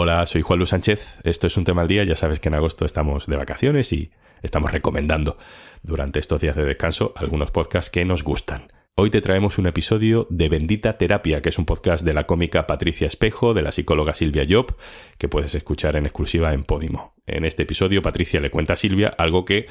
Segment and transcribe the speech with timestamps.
[0.00, 1.18] Hola, soy Juan Luis Sánchez.
[1.24, 2.04] Esto es un tema al día.
[2.04, 5.38] Ya sabes que en agosto estamos de vacaciones y estamos recomendando
[5.82, 8.68] durante estos días de descanso algunos podcasts que nos gustan.
[8.94, 12.68] Hoy te traemos un episodio de Bendita Terapia, que es un podcast de la cómica
[12.68, 14.76] Patricia Espejo, de la psicóloga Silvia Job,
[15.18, 17.16] que puedes escuchar en exclusiva en Podimo.
[17.26, 19.66] En este episodio, Patricia le cuenta a Silvia algo que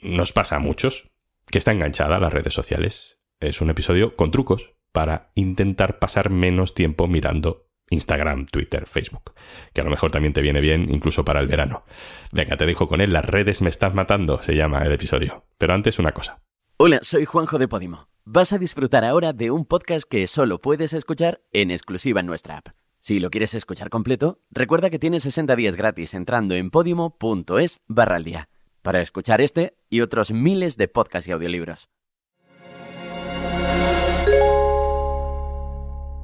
[0.00, 1.10] nos pasa a muchos,
[1.50, 3.18] que está enganchada a las redes sociales.
[3.38, 9.32] Es un episodio con trucos para intentar pasar menos tiempo mirando Instagram, Twitter, Facebook,
[9.72, 11.84] que a lo mejor también te viene bien incluso para el verano.
[12.32, 15.44] Venga, te dejo con él, las redes me están matando, se llama el episodio.
[15.58, 16.40] Pero antes una cosa.
[16.76, 18.08] Hola, soy Juanjo de Podimo.
[18.24, 22.58] Vas a disfrutar ahora de un podcast que solo puedes escuchar en exclusiva en nuestra
[22.58, 22.68] app.
[23.00, 28.16] Si lo quieres escuchar completo, recuerda que tienes 60 días gratis entrando en podimo.es barra
[28.16, 28.48] al día
[28.82, 31.88] para escuchar este y otros miles de podcasts y audiolibros.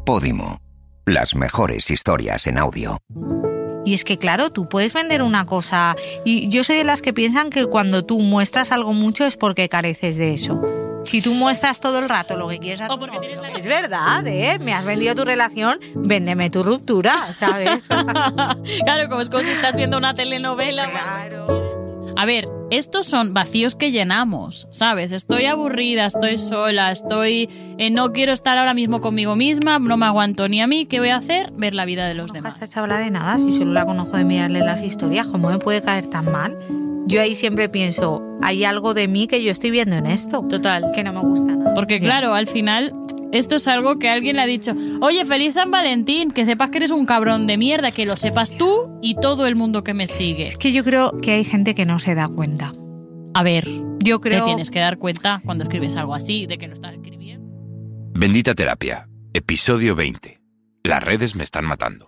[0.05, 0.68] Podimo.
[1.09, 2.98] Las mejores historias en audio.
[3.87, 5.97] Y es que, claro, tú puedes vender una cosa.
[6.23, 9.70] Y yo soy de las que piensan que cuando tú muestras algo mucho es porque
[9.70, 10.61] careces de eso.
[11.05, 12.98] Si tú muestras todo el rato lo que quieres hacer.
[13.56, 14.59] Es verdad, ¿eh?
[14.59, 17.81] Me has vendido tu relación, véndeme tu ruptura, ¿sabes?
[17.89, 20.91] claro, como es como si estás viendo una telenovela.
[20.91, 22.12] Claro.
[22.19, 25.12] A ver, estos son vacíos que llenamos, ¿sabes?
[25.12, 27.48] Estoy aburrida, estoy sola, estoy...
[27.78, 30.86] Eh, no quiero estar ahora mismo conmigo misma, no me aguanto ni a mí.
[30.86, 31.52] ¿Qué voy a hacer?
[31.52, 32.55] Ver la vida de los No demás.
[32.55, 35.80] esta chavala de nada, si solo la conozco de mirarle las historias, ¿cómo me puede
[35.83, 36.56] caer tan mal?
[37.06, 40.91] Yo ahí siempre pienso, hay algo de mí que yo estoy viendo en esto, Total.
[40.94, 41.72] que no me gusta nada.
[41.74, 42.92] Porque claro, al final
[43.33, 46.79] esto es algo que alguien le ha dicho, oye, feliz San Valentín, que sepas que
[46.79, 50.07] eres un cabrón de mierda, que lo sepas tú y todo el mundo que me
[50.07, 50.47] sigue.
[50.47, 52.73] Es que yo creo que hay gente que no se da cuenta.
[53.35, 53.69] A ver,
[54.03, 54.47] Yo te creo...
[54.47, 57.47] tienes que dar cuenta cuando escribes algo así de que lo estás escribiendo.
[58.15, 60.41] Bendita Terapia, episodio 20.
[60.85, 62.08] Las redes me están matando.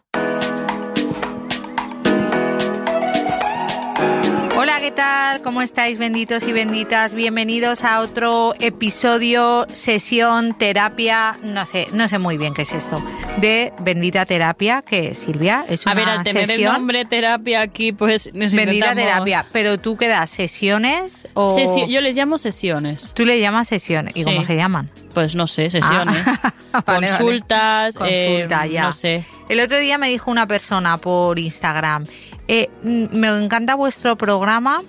[4.90, 5.40] ¿Qué tal?
[5.42, 7.14] ¿Cómo estáis, benditos y benditas?
[7.14, 13.00] Bienvenidos a otro episodio, sesión, terapia, no sé, no sé muy bien qué es esto,
[13.38, 16.72] de Bendita Terapia, que Silvia es una A ver, al tener sesión.
[16.74, 21.56] el nombre terapia aquí, pues nos Bendita inventamos- Terapia, pero tú qué das, sesiones o
[21.56, 23.12] Sesio- yo les llamo sesiones.
[23.14, 24.24] tú le llamas sesiones y Sí.
[24.24, 24.90] cómo se llaman?
[25.14, 26.16] Pues no sé, sesiones.
[26.26, 26.52] Ah,
[26.86, 27.08] vale, vale.
[27.08, 28.82] Consultas, eh, ya.
[28.82, 29.24] no sé.
[29.48, 32.06] El otro día me dijo una persona por Instagram,
[32.52, 34.82] eh, me encanta vuestro programa,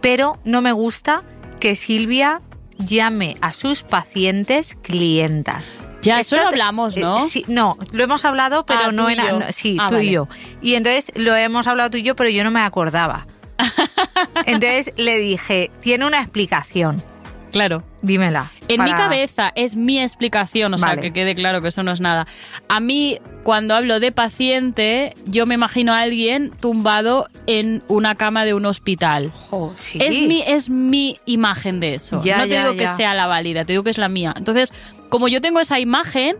[0.00, 1.22] pero no me gusta
[1.58, 2.40] que Silvia
[2.78, 5.70] llame a sus pacientes clientas.
[6.02, 7.18] Ya, eso lo hablamos, eh, ¿no?
[7.28, 9.28] sí, no, lo hemos hablado, pero Ah, no y era.
[9.30, 9.38] yo.
[9.40, 10.06] no, sí, Ah, tú vale.
[10.06, 10.28] y yo.
[10.62, 13.26] Y entonces lo hemos hablado tú y yo, pero yo no me acordaba.
[14.46, 17.02] Entonces le dije, tiene una explicación,
[17.52, 17.82] Claro.
[18.00, 18.50] dímela.
[18.68, 22.00] En mi cabeza es mi explicación, o sea, que quede claro que eso no es
[22.00, 22.26] nada.
[22.68, 28.44] A mí, cuando hablo de paciente, yo me imagino a alguien tumbado en una cama
[28.44, 29.30] de un hospital.
[29.76, 29.98] Sí.
[30.00, 32.20] Es, mi, es mi imagen de eso.
[32.22, 34.34] Ya, no te ya, digo que sea la válida, te digo que es la mía.
[34.36, 34.72] Entonces,
[35.08, 36.36] como yo tengo esa imagen,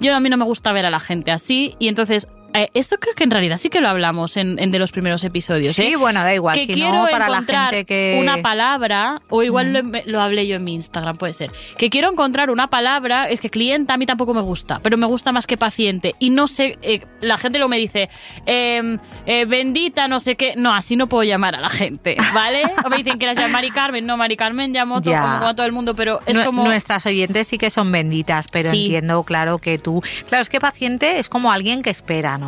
[0.00, 1.74] yo a mí no me gusta ver a la gente así.
[1.78, 4.78] Y entonces, eh, esto creo que en realidad sí que lo hablamos en, en de
[4.78, 5.74] los primeros episodios.
[5.74, 5.96] Sí, ¿eh?
[5.96, 6.54] bueno, da igual.
[6.54, 8.18] que si quiero no, para la encontrar gente que.
[8.20, 12.10] una palabra, o igual lo, lo hablé yo en mi Instagram, puede ser, que quiero
[12.10, 15.46] encontrar una palabra, es que clienta a mí tampoco me gusta, pero me gusta más
[15.46, 16.14] que paciente.
[16.18, 18.08] Y no sé, eh, la gente luego me dice,
[18.46, 22.62] em, eh, bendita, no sé qué, no, así no puedo llamar a la gente, ¿vale?
[22.84, 25.20] O me dicen que eras llamar Mari Carmen, no, Mari Carmen llamo to- Ya.
[25.20, 26.64] como, como a todo el mundo, pero es como...
[26.64, 28.82] Nuestras oyentes sí que son benditas, pero Sí.
[28.84, 30.02] entiendo, claro, que tú.
[30.28, 32.43] Claro, es que paciente es como alguien que espera, ¿no?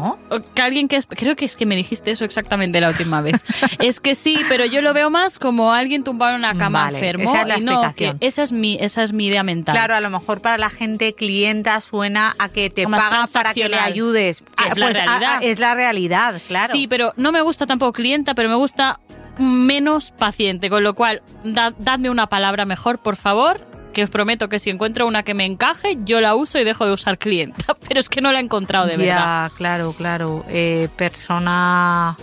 [0.55, 3.37] Que alguien que es, creo que es que me dijiste eso exactamente la última vez.
[3.79, 6.99] es que sí, pero yo lo veo más como alguien tumbado en una cama Vale,
[6.99, 7.25] enfermo.
[7.25, 8.19] esa es la y no, explicación.
[8.19, 9.75] que esa es mi, esa es mi idea mental.
[9.75, 13.55] Claro, a lo mejor para la gente clienta suena a que te Más paga para
[13.55, 14.41] que le ayudes.
[14.41, 15.33] Que Ah, es la pues, ah, realidad.
[15.37, 16.73] ah, es la realidad, claro.
[16.73, 19.01] Sí, pero no me gusta tampoco clienta, pero me gusta
[19.39, 24.51] menos paciente, con lo cual da- dadme una palabra mejor, por favor, que os prometo
[24.51, 27.75] que si encuentro una que me encaje, yo la uso y dejo de usar clienta,
[27.89, 29.53] pero es que no la he encontrado de ya, verdad.
[29.57, 30.45] claro, claro.
[30.51, 32.15] Eh, persona.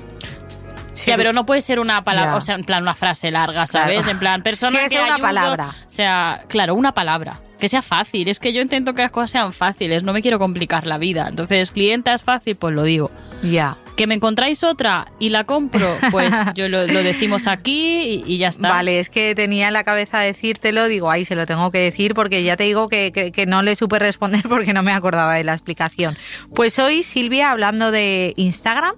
[0.93, 2.37] Sí, Ya, pero no puede ser una palabra, Ya.
[2.37, 3.97] o sea, en plan una frase larga, ¿sabes?
[4.01, 4.11] Claro.
[4.11, 5.69] En plan, persona que que ser una ayudo, palabra.
[5.69, 7.39] O sea, claro, una palabra.
[7.59, 8.27] Que sea fácil.
[8.27, 11.25] Es que yo intento que las cosas sean fáciles, no me quiero complicar la vida.
[11.27, 13.09] Entonces, clienta es fácil, pues lo digo.
[13.41, 13.77] Ya.
[13.95, 18.37] Que me encontráis otra y la compro, pues yo lo, lo decimos aquí y, y
[18.39, 18.69] ya está.
[18.69, 22.15] Vale, es que tenía en la cabeza decírtelo, digo, ahí se lo tengo que decir
[22.15, 25.35] porque ya te digo que, que- que no le supe responder porque no me acordaba
[25.35, 26.17] de la explicación.
[26.55, 28.95] Pues hoy, Silvia, hablando de Instagram,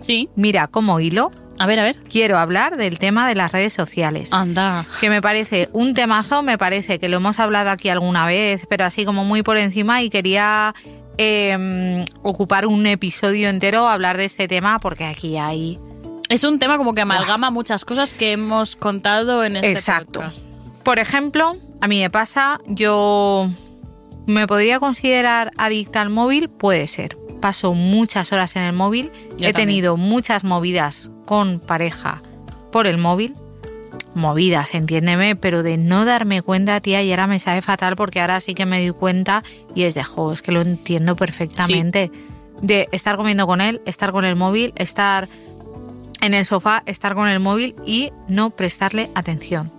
[0.00, 0.28] Sí.
[0.34, 1.30] mira, como hilo,
[1.60, 1.96] A ver, a ver.
[2.10, 4.32] quiero hablar del tema de las redes sociales.
[4.32, 4.84] Anda.
[5.00, 8.84] Que me parece un temazo, me parece que lo hemos hablado aquí alguna vez, pero
[8.84, 10.74] así como muy por encima y quería
[11.18, 15.78] eh, ocupar un episodio entero a hablar de este tema porque aquí hay...
[16.28, 20.20] Es un tema como que amalgama muchas cosas que hemos contado en este Exacto.
[20.20, 20.38] podcast.
[20.82, 23.48] Por ejemplo, a mí me pasa, yo
[24.26, 27.16] me podría considerar adicta al móvil, puede ser.
[27.40, 29.54] Paso muchas horas en el móvil, Yo he también.
[29.54, 32.18] tenido muchas movidas con pareja
[32.70, 33.32] por el móvil.
[34.14, 38.40] Movidas, entiéndeme, pero de no darme cuenta, tía, y ahora me sabe fatal porque ahora
[38.40, 39.42] sí que me doy cuenta
[39.74, 42.10] y es de juego, es que lo entiendo perfectamente.
[42.60, 45.28] De estar comiendo con él, estar con el móvil, estar
[46.20, 49.72] en el sofá, estar con el móvil y no prestarle atención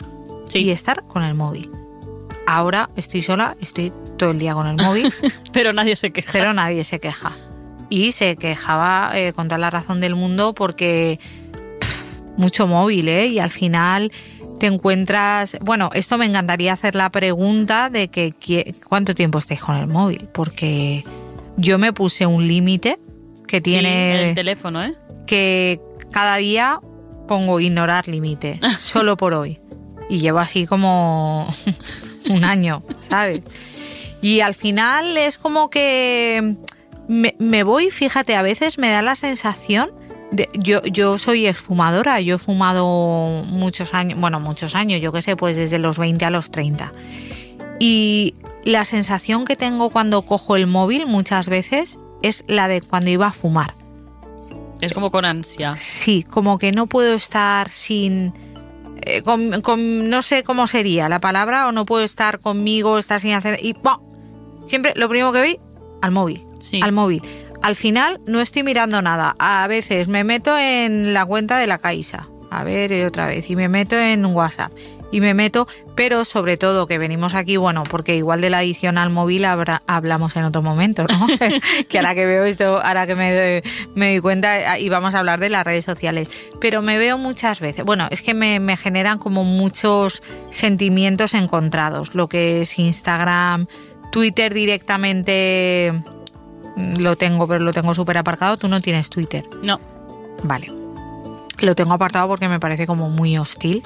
[0.50, 0.60] Sí.
[0.60, 1.70] y estar con el móvil.
[2.46, 5.14] Ahora estoy sola, estoy todo el día con el móvil,
[5.54, 6.32] Pero nadie se queja.
[6.32, 7.32] pero nadie se queja.
[7.90, 11.20] Y se quejaba eh, con toda la razón del mundo porque
[12.38, 13.28] mucho móvil, ¿eh?
[13.28, 14.12] Y al final
[14.60, 15.58] te encuentras...
[15.62, 20.28] Bueno, esto me encantaría hacer la pregunta de que cuánto tiempo estáis con el móvil,
[20.34, 21.04] porque
[21.58, 22.98] yo me puse un límite
[23.48, 24.94] que Sí, tiene el teléfono, ¿eh?
[25.28, 25.80] que
[26.12, 26.80] cada día
[27.28, 29.60] pongo ignorar límite, solo por hoy.
[30.10, 31.48] Y llevo así como
[32.30, 33.42] un año, ¿sabes?
[34.22, 36.56] Y al final es como que
[37.08, 39.92] me, me voy, fíjate, a veces me da la sensación
[40.34, 45.22] de, yo, yo soy exfumadora, yo he fumado muchos años, bueno, muchos años, yo qué
[45.22, 46.92] sé, pues desde los 20 a los 30.
[47.80, 48.34] Y
[48.66, 53.28] la sensación que tengo cuando cojo el móvil muchas veces es la de cuando iba
[53.28, 53.74] a fumar.
[54.82, 55.76] Es como con ansia.
[55.78, 58.34] Sí, como que no puedo estar sin...
[59.02, 63.20] eh, con, con- no sé cómo sería la palabra, o no puedo estar conmigo, estar
[63.22, 63.60] sin hacer...
[63.64, 63.98] Y ¡pum!
[64.66, 65.60] siempre lo primero que voy,
[66.02, 66.42] al móvil.
[66.60, 66.80] Sí.
[66.82, 67.22] Al móvil.
[67.64, 69.36] Al final no estoy mirando nada.
[69.40, 72.28] A veces me meto en la cuenta de la Caixa.
[72.52, 73.50] A ver, y otra vez.
[73.50, 74.72] Y me meto en WhatsApp.
[75.12, 78.98] Y me meto, pero sobre todo que venimos aquí, bueno, porque igual de la adición
[78.98, 81.28] al móvil habrá- hablamos en otro momento, ¿no?
[81.88, 83.32] que ahora que veo esto, ahora que me,
[83.62, 86.30] doy- me cuenta, y vamos a hablar de las redes sociales.
[86.60, 92.16] Pero me veo muchas veces, bueno, es que me, generan como muchos sentimientos encontrados.
[92.16, 93.68] Lo que es Instagram,
[94.12, 95.94] Twitter directamente
[96.76, 98.58] lo tengo, pero lo tengo súper aparcado.
[98.58, 99.46] Tú no tienes Twitter.
[99.62, 99.80] No.
[100.44, 100.72] Vale.
[101.60, 103.84] Lo tengo apartado porque me parece como muy hostil.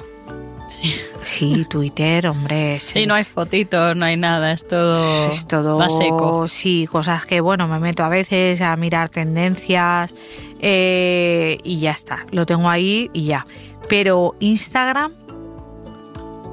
[0.68, 0.94] Sí.
[1.22, 2.76] Sí, Twitter, hombre.
[2.76, 5.76] Es, Sí, no hay fotitos, no hay nada, es todo, es todo.
[5.76, 6.46] va seco.
[6.46, 10.14] Sí, cosas que, bueno, me meto a veces a mirar tendencias
[10.60, 12.26] eh, y ya está.
[12.30, 13.46] Lo tengo ahí y ya.
[13.88, 15.12] Pero Instagram,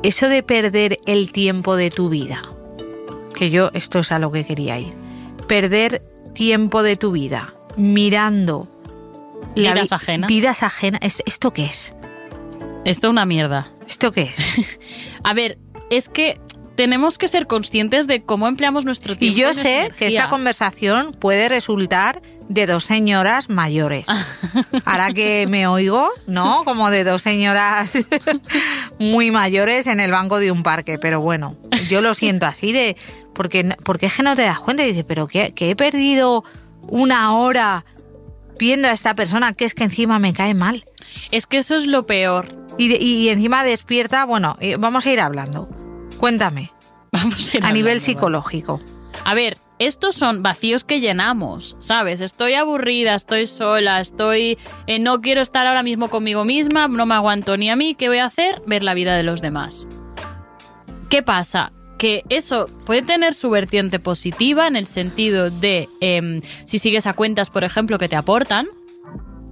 [0.03, 2.41] eso de perder el tiempo de tu vida,
[3.33, 4.93] que yo, esto es a lo que quería ir.
[5.47, 6.01] Perder
[6.35, 8.67] tiempo de tu vida mirando.
[9.55, 10.27] la Vidas vi- ajenas.
[10.27, 11.01] Vidas ajenas.
[11.03, 11.93] ¿Es- ¿Esto qué es?
[12.85, 13.69] Esto es una mierda.
[13.87, 14.45] ¿Esto qué es?
[15.23, 15.57] A ver,
[15.89, 16.39] es que
[16.75, 19.37] tenemos que ser conscientes de cómo empleamos nuestro Y tiempo.
[19.39, 24.05] yo nuestra sé que esta conversación puede resultar de dos señoras mayores.
[24.85, 26.63] Ahora que me oigo, ¿no?
[26.65, 27.91] Como de dos señoras
[28.99, 30.99] muy mayores en el banco de un parque.
[30.99, 31.55] Pero bueno,
[31.89, 32.95] yo lo siento así de...
[33.33, 36.43] Porque, porque es que no te das cuenta y dices, pero que, que he perdido
[36.87, 37.83] una hora
[38.57, 40.85] viendo a esta persona que es que encima me cae mal.
[41.31, 42.47] Es que eso es lo peor.
[42.77, 45.67] Y, de- y encima despierta, bueno, eh, vamos a ir hablando.
[46.19, 46.71] Cuéntame,
[47.11, 48.79] Vamos a, a nivel psicológico.
[49.23, 52.21] A ver, estos son vacíos que llenamos, ¿sabes?
[52.21, 54.57] Estoy aburrida, estoy sola, estoy...
[54.87, 58.07] eh, no quiero estar ahora mismo conmigo misma, no me aguanto ni a mí, ¿qué
[58.07, 58.61] voy a hacer?
[58.67, 59.87] Ver la vida de los demás.
[61.09, 61.71] ¿Qué pasa?
[61.97, 67.13] Que eso puede tener su vertiente positiva en el sentido de em, si sigues a
[67.13, 68.67] cuentas, por ejemplo, que te aportan,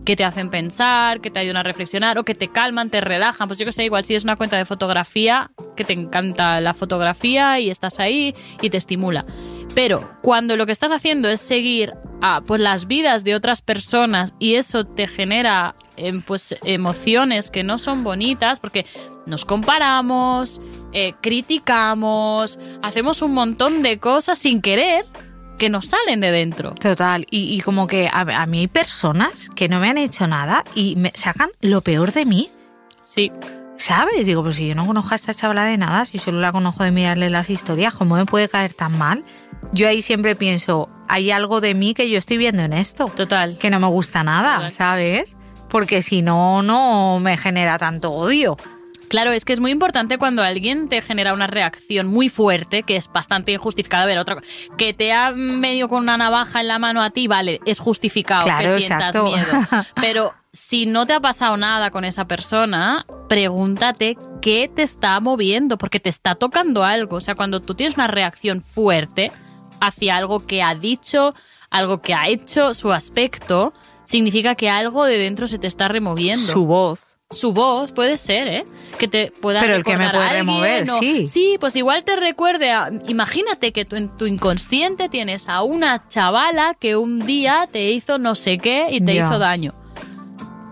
[0.06, 3.48] que te hacen pensar, que te ayudan a reflexionar o que te calman, te relajan.
[3.48, 6.74] Pues yo que sé, igual si es una cuenta de fotografía, que te encanta la
[6.74, 9.26] fotografía y estás ahí y te estimula.
[9.76, 14.34] Pero cuando lo que estás haciendo es seguir a, pues, las vidas de otras personas
[14.40, 18.86] y eso te genera em, pues, emociones que no son bonitas, porque
[19.26, 20.60] nos comparamos,
[20.92, 25.06] eh, criticamos, hacemos un montón de cosas sin querer
[25.58, 26.72] que nos salen de dentro.
[26.76, 30.28] Total, y, y como que a, a mí hay personas que no me han hecho
[30.28, 32.50] nada y me sacan lo peor de mí,
[33.06, 33.32] Sí,
[33.78, 34.26] ¿sabes?
[34.26, 36.84] Digo, pero si yo no conozco a esta chavala de nada, si solo la conozco
[36.84, 39.24] de mirarle las historias, ¿cómo me puede caer tan mal?
[39.74, 43.58] Yo ahí siempre pienso, hay algo de mí que yo estoy viendo en esto, total.
[43.60, 44.72] que no me gusta nada, Total.
[44.72, 45.36] ¿sabes?
[45.70, 48.58] Porque si no, no me genera tanto odio.
[49.14, 52.96] Claro, es que es muy importante cuando alguien te genera una reacción muy fuerte, que
[52.96, 54.02] es bastante injustificada.
[54.02, 54.38] A ver, otra
[54.76, 58.46] que te ha medio con una navaja en la mano a ti, vale, es justificado
[58.46, 59.46] Claro, que sientas miedo.
[60.02, 65.78] Pero si no te ha pasado nada con esa persona, pregúntate qué te está moviendo,
[65.78, 67.18] porque te está tocando algo.
[67.18, 69.32] O sea, cuando tú tienes una reacción fuerte,
[69.80, 71.36] hacia algo que ha dicho,
[71.70, 76.52] algo que ha hecho, su aspecto, significa que algo de dentro se te está removiendo.
[76.52, 77.13] Su voz.
[77.34, 78.66] Su voz puede ser, ¿eh?
[78.98, 81.28] Que te pueda Pero el que me puede alguien remover, o- sí.
[81.28, 82.90] Sí, pues igual te recuerde a...
[83.08, 88.18] Imagínate que tú en tu inconsciente tienes a una chavala que un día te hizo
[88.18, 89.74] no sé qué y te hizo daño.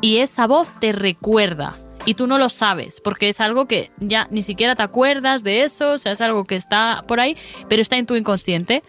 [0.01, 1.73] Y esa voz te recuerda.
[2.03, 5.61] Y tú no lo sabes, porque es algo que ya ni siquiera te acuerdas de
[5.61, 7.37] eso, o sea, es algo que está por ahí,
[7.69, 8.81] pero está en tu inconsciente.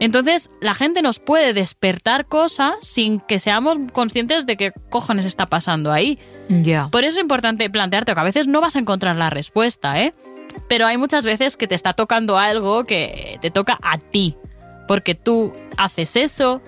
[0.00, 5.46] Entonces, la gente nos puede despertar cosas sin que seamos conscientes de qué cojones está
[5.46, 6.18] pasando ahí.
[6.48, 6.88] Ya.
[6.88, 10.14] Por eso es importante plantearte que a veces no vas a encontrar la respuesta, ¿eh?
[10.68, 14.34] Pero hay muchas veces que te está tocando algo que te toca a ti.
[14.86, 16.62] Porque tú haces eso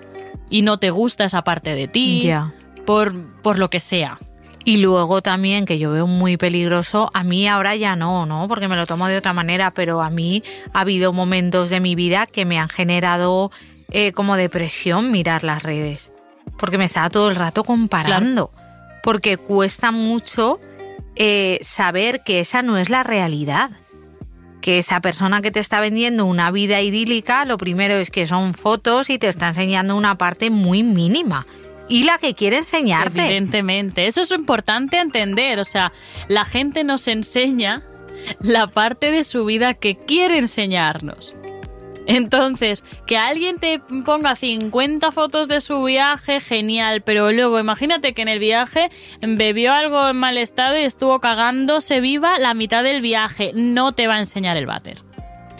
[0.50, 2.30] y no te gusta esa parte de ti.
[2.84, 4.18] Por, por lo que sea.
[4.64, 8.46] Y luego también, que yo veo muy peligroso, a mí ahora ya no, ¿no?
[8.46, 10.42] Porque me lo tomo de otra manera, pero a mí
[10.74, 13.50] ha habido momentos de mi vida que me han generado
[13.90, 16.12] eh, como depresión mirar las redes.
[16.58, 18.50] Porque me estaba todo el rato comparando.
[19.02, 20.60] Porque cuesta mucho
[21.16, 23.70] eh, saber que esa no es la realidad.
[24.60, 28.52] Que esa persona que te está vendiendo una vida idílica, lo primero es que son
[28.52, 31.46] fotos y te está enseñando una parte muy mínima.
[31.90, 33.20] Y la que quiere enseñarte.
[33.20, 34.06] Evidentemente.
[34.06, 35.58] Eso es importante entender.
[35.58, 35.92] O sea,
[36.28, 37.82] la gente nos enseña
[38.38, 41.36] la parte de su vida que quiere enseñarnos.
[42.06, 48.22] Entonces, que alguien te ponga 50 fotos de su viaje, genial, pero luego imagínate que
[48.22, 53.00] en el viaje bebió algo en mal estado y estuvo cagándose viva la mitad del
[53.00, 53.52] viaje.
[53.54, 55.02] No te va a enseñar el váter.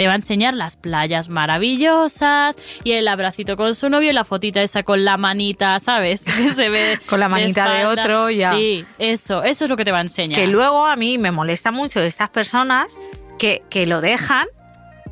[0.01, 4.25] Te va a enseñar las playas maravillosas y el abracito con su novio y la
[4.25, 6.25] fotita esa con la manita, ¿sabes?
[6.37, 8.53] Que se ve Con la manita de otro, ya.
[8.53, 10.41] Sí, eso, eso es lo que te va a enseñar.
[10.41, 12.97] Que luego a mí me molesta mucho estas personas
[13.39, 14.47] que, que lo dejan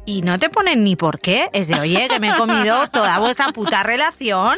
[0.07, 1.51] y no te ponen ni por qué.
[1.53, 4.57] Es de, oye, que me he comido toda vuestra puta relación.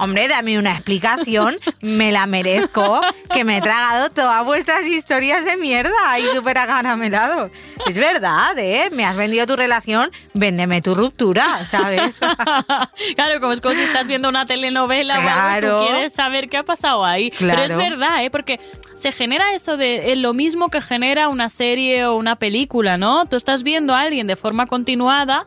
[0.00, 3.02] Hombre, dame una explicación, me la merezco,
[3.34, 7.50] que me he tragado todas vuestras historias de mierda y súper agaramelado.
[7.86, 8.88] Es verdad, ¿eh?
[8.92, 12.14] Me has vendido tu relación, véndeme tu ruptura, ¿sabes?
[13.14, 15.80] claro, como es como si estás viendo una telenovela o algo y Claro.
[15.80, 17.30] tú quieres saber qué ha pasado ahí.
[17.38, 17.76] Pero es Claro.
[17.90, 18.30] verdad, ¿eh?
[18.30, 18.58] Porque
[18.96, 23.26] se genera eso de eh, lo mismo que genera una serie o una película, ¿no?
[23.26, 25.44] Tú estás viendo a alguien de forma continuada,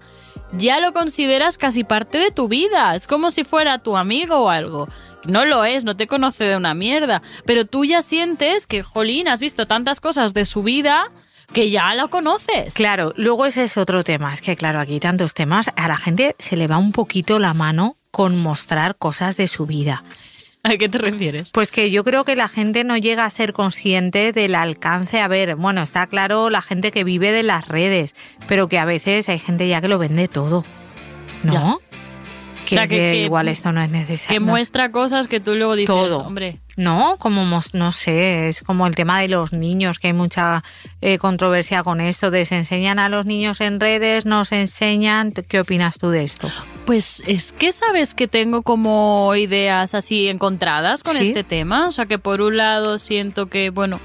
[0.57, 2.95] ya lo consideras casi parte de tu vida.
[2.95, 4.87] Es como si fuera tu amigo o algo.
[5.25, 7.21] No lo es, no te conoce de una mierda.
[7.45, 11.11] Pero tú ya sientes que, jolín, has visto tantas cosas de su vida
[11.53, 12.73] que ya lo conoces.
[12.73, 14.33] Claro, luego ese es otro tema.
[14.33, 15.71] Es que, claro, aquí tantos temas.
[15.75, 19.65] A la gente se le va un poquito la mano con mostrar cosas de su
[19.65, 20.03] vida.
[20.65, 21.49] ¿A qué te refieres?
[21.51, 25.19] Pues que yo creo que la gente no llega a ser consciente del alcance.
[25.21, 28.15] A ver, bueno, está claro la gente que vive de las redes,
[28.47, 30.63] pero que a veces hay gente ya que lo vende todo.
[31.43, 31.51] ¿No?
[31.51, 31.75] Ya.
[32.65, 34.33] Que, O sea, es que- de, que- igual esto no es necesario.
[34.33, 36.19] Que muestra cosas que tú luego dices, Todo.
[36.19, 37.43] hombre, No, como
[37.73, 40.63] no sé, es como el tema de los niños, que hay mucha
[41.01, 45.33] eh, controversia con esto, de se enseñan a los niños en redes, no se enseñan.
[45.33, 46.49] ¿Qué opinas tú de esto?
[46.85, 51.23] Pues es que sabes que tengo como ideas así encontradas con ¿Sí?
[51.23, 51.87] este tema.
[51.87, 53.99] O sea, que por un lado siento que, bueno,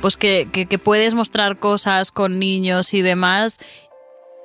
[0.00, 3.60] pues que, que- que puedes mostrar cosas con niños y demás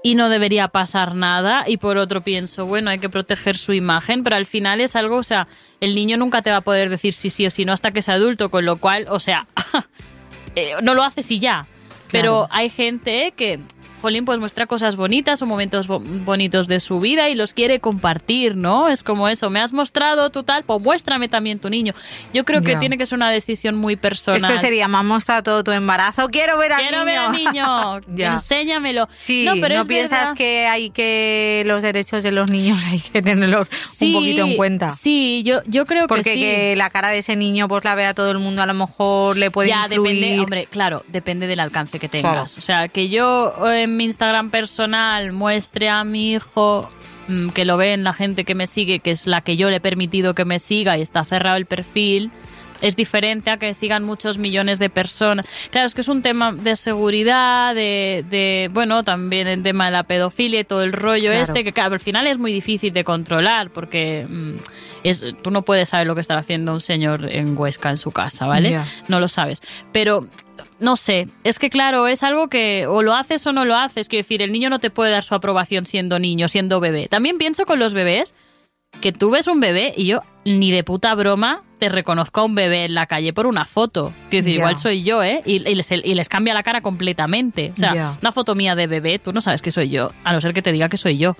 [0.03, 1.63] y no debería pasar nada.
[1.67, 5.15] Y por otro pienso, bueno, hay que proteger su imagen, pero al final es algo,
[5.17, 5.47] o sea,
[5.79, 8.03] el niño nunca te va a poder decir sí, sí o sí, no hasta que
[8.03, 9.47] sea adulto, con lo cual, o sea,
[10.55, 11.65] eh, no lo haces y ya.
[12.11, 13.59] Pero hay gente que,
[14.01, 17.79] Jolín, pues muestra cosas bonitas o momentos bo- bonitos de su vida y los quiere
[17.79, 18.89] compartir, ¿no?
[18.89, 21.93] Es como eso, me has mostrado tu tal, pues muéstrame también tu niño.
[22.33, 22.79] Yo creo que Ya.
[22.79, 24.43] tiene que ser una decisión muy personal.
[24.43, 27.05] Esto sería, me has mostrado todo tu embarazo, quiero ver al Quiero niño.
[27.05, 28.31] ver al niño, Ya.
[28.33, 29.07] enséñamelo.
[29.13, 30.35] Sí, no, no, pero es piensas verdad.
[30.37, 33.67] que hay que los derechos de los niños hay que tenerlos
[34.01, 34.91] un poquito en cuenta.
[34.91, 36.39] Sí, yo, yo creo Porque que sí.
[36.41, 39.37] que la cara de ese niño pues la vea todo el mundo, a lo mejor
[39.37, 40.15] le puede ya influir.
[40.19, 42.57] depende, hombre, claro, depende del alcance que tengas.
[42.57, 46.87] O sea, que yo eh, en mi Instagram personal muestre a mi hijo
[47.27, 49.77] mm, que lo ven la gente que me sigue, que es la que yo le
[49.77, 52.31] he permitido que me siga y está cerrado el perfil.
[52.79, 55.47] Es diferente a que sigan muchos millones de personas.
[55.71, 59.91] Claro, es que es un tema de seguridad, de, de bueno, también el tema de
[59.93, 61.41] la pedofilia y todo el rollo Claro.
[61.41, 64.57] este, que claro, al final es muy difícil de controlar porque mm,
[65.03, 68.11] es, tú no puedes saber lo que está haciendo un señor en Huesca en su
[68.11, 68.79] casa, ¿vale?
[69.07, 69.63] No lo sabes.
[69.91, 70.27] Pero
[70.79, 74.07] no sé, es que claro, es algo que o lo haces o no lo haces.
[74.09, 77.07] Quiero decir, el niño no te puede dar su aprobación siendo niño, siendo bebé.
[77.07, 78.33] También pienso con los bebés
[79.01, 82.55] que tú ves un bebé y yo ni de puta broma te reconozco a un
[82.55, 84.13] bebé en la calle por una foto.
[84.29, 85.41] Quiero decir, igual soy yo, ¿eh?
[85.45, 87.71] Y, y les, y les cambia la cara completamente.
[87.73, 90.41] O sea, una foto mía de bebé, tú no sabes que soy yo, a no
[90.41, 91.35] ser que te diga que soy yo.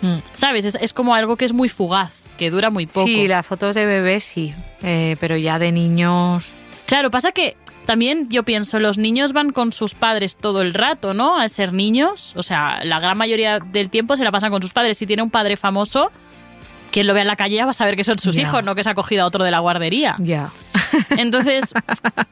[0.00, 0.16] Mm.
[0.32, 0.64] ¿Sabes?
[0.64, 3.06] Es, es como algo que es muy fugaz, que dura muy poco.
[3.06, 6.50] Sí, las fotos de bebés sí, eh, pero ya de niños...
[6.86, 7.56] Claro, pasa que
[7.88, 11.38] también yo pienso, los niños van con sus padres todo el rato, ¿no?
[11.38, 12.34] Al ser niños.
[12.36, 14.98] O sea, la gran mayoría del tiempo se la pasan con sus padres.
[14.98, 16.12] Si tiene un padre famoso,
[16.90, 18.74] quien lo vea en la calle ya va a saber que son sus hijos, no
[18.74, 20.16] que se ha cogido a otro de la guardería.
[20.18, 20.50] Ya.
[21.16, 21.72] Entonces,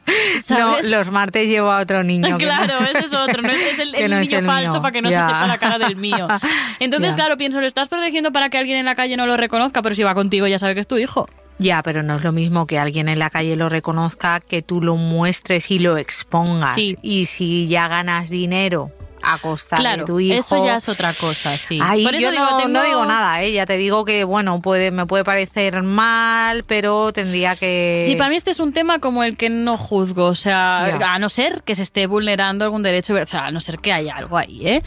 [0.05, 0.91] No, ¿sabes?
[0.91, 2.29] los martes llevo a otro niño.
[2.29, 4.45] no Claro, ese es otro, no es, es el, que el no es niño el
[4.45, 4.81] falso mío.
[4.83, 6.27] para que no se sepa la cara del mío.
[6.79, 9.81] Entonces, claro, pienso, lo estás protegiendo para que alguien en la calle no lo reconozca,
[9.81, 11.27] pero si va contigo ya sabe que es tu hijo.
[11.59, 14.81] Ya, pero no es lo mismo que alguien en la calle lo reconozca, que tú
[14.81, 16.75] lo muestres y lo expongas.
[16.75, 16.97] Sí.
[17.01, 18.91] Y si ya ganas dinero
[19.23, 20.35] a costa Claro, de tu hijo...
[20.39, 21.79] eso ya es otra cosa, sí.
[21.81, 23.51] Ahí Por eso yo digo, no, tengo- no digo nada, ¿eh?
[23.51, 28.05] ya te digo que, bueno, puede, me puede parecer mal, pero tendría que...
[28.07, 31.13] Sí, para mí este es un tema como el que no juzgo, o sea, Ya.
[31.13, 33.91] a no ser que se esté vulnerando algún derecho, o sea, a no ser que
[33.91, 34.83] haya algo ahí, ¿eh?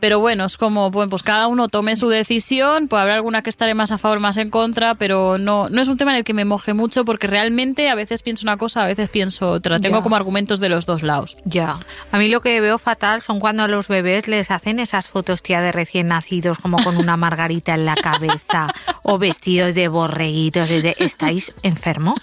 [0.00, 3.50] Pero bueno, es como, pues, pues cada uno tome su decisión, puede haber alguna que
[3.50, 6.24] estaré más a favor, más en contra, pero no, no es un tema en el
[6.24, 9.78] que me moje mucho porque realmente a veces pienso una cosa, a veces pienso otra.
[9.78, 10.02] Tengo Ya.
[10.02, 11.36] como argumentos de los dos lados.
[11.44, 11.74] Ya.
[12.12, 15.42] A mí lo que veo fatal son cuando a los bebés les hacen esas fotos,
[15.42, 18.68] tía, de recién nacidos, como con una margarita en la cabeza
[19.02, 20.70] o vestidos de borreguitos.
[20.70, 22.18] Es de, ¿Estáis enfermos?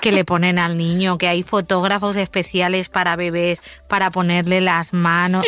[0.00, 5.46] Que le ponen al niño, que hay fotógrafos especiales para bebés, para ponerle las manos.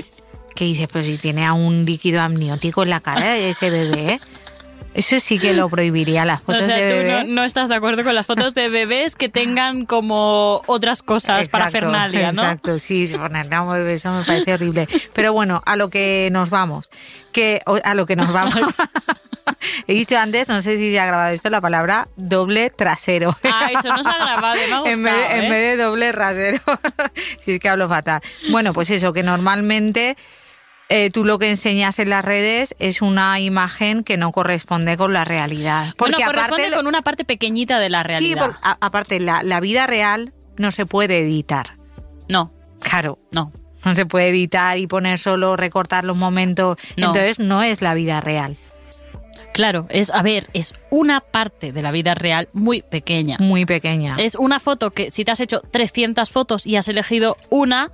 [0.54, 4.20] Que dices, pues si tiene a un líquido amniótico en la cara de ese bebé.
[4.92, 7.24] Eso sí que lo prohibiría, las fotos o sea, de tú bebé.
[7.24, 11.46] no, no estás de acuerdo con las fotos de bebés que tengan como otras cosas
[11.48, 12.42] para Exacto, Fernalia, ¿no?
[12.42, 14.88] Exacto, sí, bebé, eso me parece horrible.
[15.14, 16.90] Pero bueno, a lo que nos vamos.
[17.32, 18.56] Que, a lo que nos vamos.
[19.86, 23.36] He dicho antes, no sé si se ha grabado esto, la palabra doble trasero.
[23.44, 25.50] Ah, eso no se ha grabado, me ha gustado, en, vez, en ¿eh?
[25.50, 26.62] vez de doble rasero.
[27.38, 28.20] si es que hablo fatal.
[28.50, 30.16] Bueno, pues eso, que normalmente
[30.90, 35.12] eh, tú lo que enseñas en las redes es una imagen que no corresponde con
[35.14, 35.94] la realidad.
[35.96, 38.46] Bueno, corresponde aparte, con una parte pequeñita de la sí, realidad.
[38.46, 41.70] por- a- aparte la, la vida real no se puede editar.
[42.28, 43.52] No, Claro, no.
[43.84, 46.76] no se puede editar y poner solo, recortar los momentos.
[46.96, 47.06] No.
[47.08, 48.56] Entonces no es la vida real.
[49.52, 53.36] Claro, es, a ver, es una parte de la vida real muy pequeña.
[53.40, 54.16] Muy pequeña.
[54.18, 57.88] Es una foto que si te has hecho 300 fotos y has elegido una,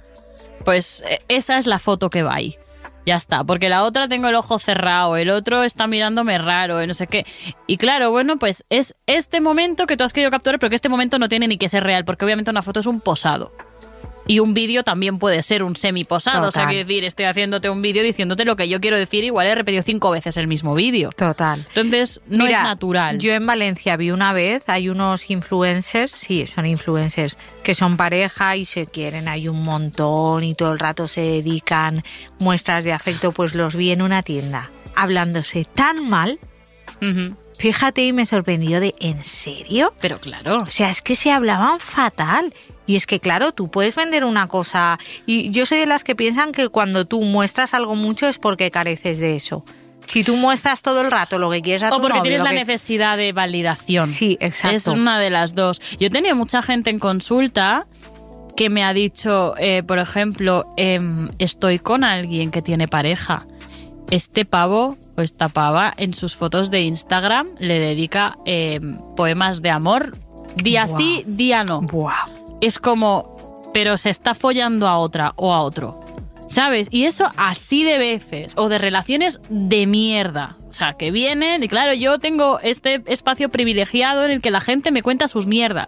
[0.65, 2.57] pues eh, esa es la foto que va ahí.
[3.07, 6.93] Ya está, porque la otra tengo el ojo cerrado, el otro está mirándome raro, no
[6.93, 7.25] sé qué.
[7.69, 10.89] Y claro, bueno, pues es este momento que tú has querido capturar, pero que este
[10.89, 13.53] momento no tiene ni que ser real, porque obviamente una foto es un posado.
[14.27, 16.49] Y un vídeo también puede ser un semi-posado.
[16.49, 19.47] O sea, quiero decir, estoy haciéndote un vídeo diciéndote lo que yo quiero decir, igual
[19.47, 21.11] he repetido cinco veces el mismo vídeo.
[21.17, 21.65] Total.
[21.69, 23.19] Entonces, no Mira, es natural.
[23.19, 28.57] Yo en Valencia vi una vez, hay unos influencers, sí, son influencers, que son pareja
[28.57, 32.03] y se quieren, hay un montón y todo el rato se dedican
[32.41, 36.41] muestras de afecto, pues los vi en una tienda hablándose tan mal,
[37.59, 39.95] fíjate y me sorprendió de, ¿en serio?
[40.01, 40.63] Pero claro.
[40.67, 42.53] O sea, es que se hablaban fatal.
[42.87, 44.99] Y es que, claro, tú puedes vender una cosa.
[45.27, 48.71] Y yo soy de las que piensan que cuando tú muestras algo mucho es porque
[48.71, 49.65] careces de eso.
[50.05, 52.45] Si tú muestras todo el rato lo que quieres a tu O porque novio, tienes
[52.45, 54.07] la que- necesidad de validación.
[54.07, 54.77] Sí, exacto.
[54.77, 55.81] Es una de las dos.
[55.99, 57.89] Yo he tenido mucha gente en consulta
[58.57, 63.45] que me ha dicho, eh, por ejemplo, em, estoy con alguien que tiene pareja.
[64.11, 69.71] Este pavo o esta pava en sus fotos de Instagram le dedica em, poemas de
[69.71, 70.17] amor.
[70.55, 71.81] Día sí, día no.
[71.83, 72.15] Buah.
[72.61, 75.95] Es como, pero se está follando a otra o a otro.
[76.49, 76.89] ¿Sabes?
[76.91, 80.57] Y eso así de veces, o de relaciones de mierda.
[80.71, 84.61] O sea, que vienen, y claro, yo tengo este espacio privilegiado en el que la
[84.61, 85.87] gente me cuenta sus mierdas.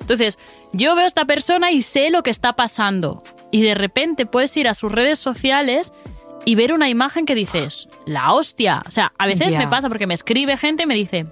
[0.00, 0.38] Entonces,
[0.72, 3.24] yo veo a esta persona y sé lo que está pasando.
[3.50, 5.92] Y de repente puedes ir a sus redes sociales
[6.46, 8.84] y ver una imagen que dices, la hostia.
[8.86, 11.26] O sea, a veces me pasa porque me escribe gente y me dice,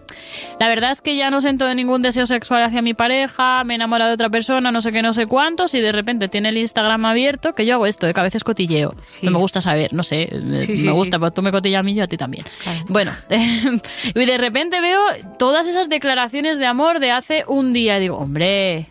[0.58, 3.76] la verdad es que ya no siento ningún deseo sexual hacia mi pareja, me he
[3.76, 6.58] enamorado de otra persona, no sé qué, no sé cuántos, y de repente tiene el
[6.58, 8.12] Instagram abierto, que yo hago esto, ¿eh?
[8.12, 8.92] que a veces cotilleo.
[9.02, 9.24] Sí.
[9.24, 11.82] No me gusta saber, no sé, Sí, sí, me gusta, pero tú me cotillas a
[11.84, 12.44] mí, yo a ti también.
[12.64, 12.80] Claro.
[12.88, 13.12] Bueno,
[14.14, 15.00] y de repente veo
[15.38, 18.88] todas esas declaraciones de amor de hace un día y digo, hombre,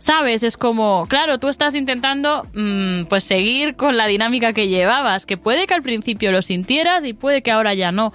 [0.00, 0.42] ¿Sabes?
[0.42, 5.36] Es como, claro, tú estás intentando mm, pues seguir con la dinámica que llevabas, que
[5.36, 8.14] puede que al principio lo sintieras y puede que ahora ya no.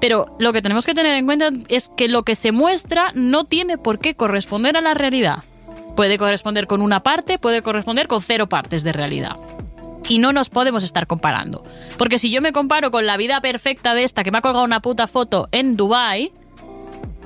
[0.00, 3.44] Pero lo que tenemos que tener en cuenta es que lo que se muestra no
[3.44, 5.38] tiene por qué corresponder a la realidad.
[5.96, 9.34] Puede corresponder con una parte, puede corresponder con cero partes de realidad.
[10.08, 11.64] Y no nos podemos estar comparando.
[11.98, 14.64] Porque si yo me comparo con la vida perfecta de esta que me ha colgado
[14.64, 16.30] una puta foto en Dubai,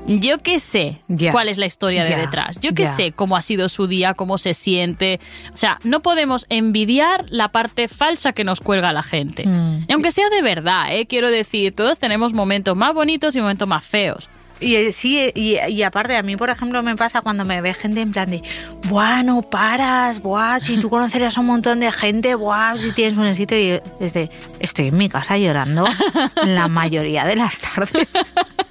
[0.08, 1.00] Yo qué sé
[1.32, 2.58] cuál es la historia de detrás.
[2.60, 2.92] Yo qué Ya.
[2.96, 5.20] sé cómo ha sido su día, cómo se siente.
[5.52, 9.46] O sea, no podemos envidiar la parte falsa que nos cuelga la gente.
[9.46, 9.84] Mm.
[9.88, 11.06] Y aunque sea de verdad, ¿eh?
[11.06, 14.28] quiero decir, todos tenemos momentos más bonitos y momentos más feos.
[14.60, 17.74] Y eh, sí, y, y aparte a mí, por ejemplo, me pasa cuando me ve
[17.74, 18.42] gente en plan de,
[18.88, 23.16] buah, no paras, buah, si tú conocerías a un montón de gente, buah, si tienes
[23.16, 25.86] un sitio y desde, estoy en mi casa llorando
[26.44, 28.08] la mayoría de las tardes.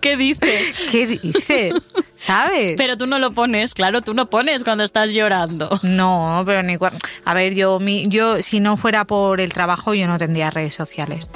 [0.00, 0.74] ¿Qué dices?
[0.90, 1.72] ¿Qué dices?
[2.14, 2.74] ¿Sabes?
[2.76, 5.78] Pero tú no lo pones, claro, tú no pones cuando estás llorando.
[5.82, 6.92] No, pero ni cua-
[7.24, 10.74] A ver, yo, mi, yo si no fuera por el trabajo, yo no tendría redes
[10.74, 11.26] sociales.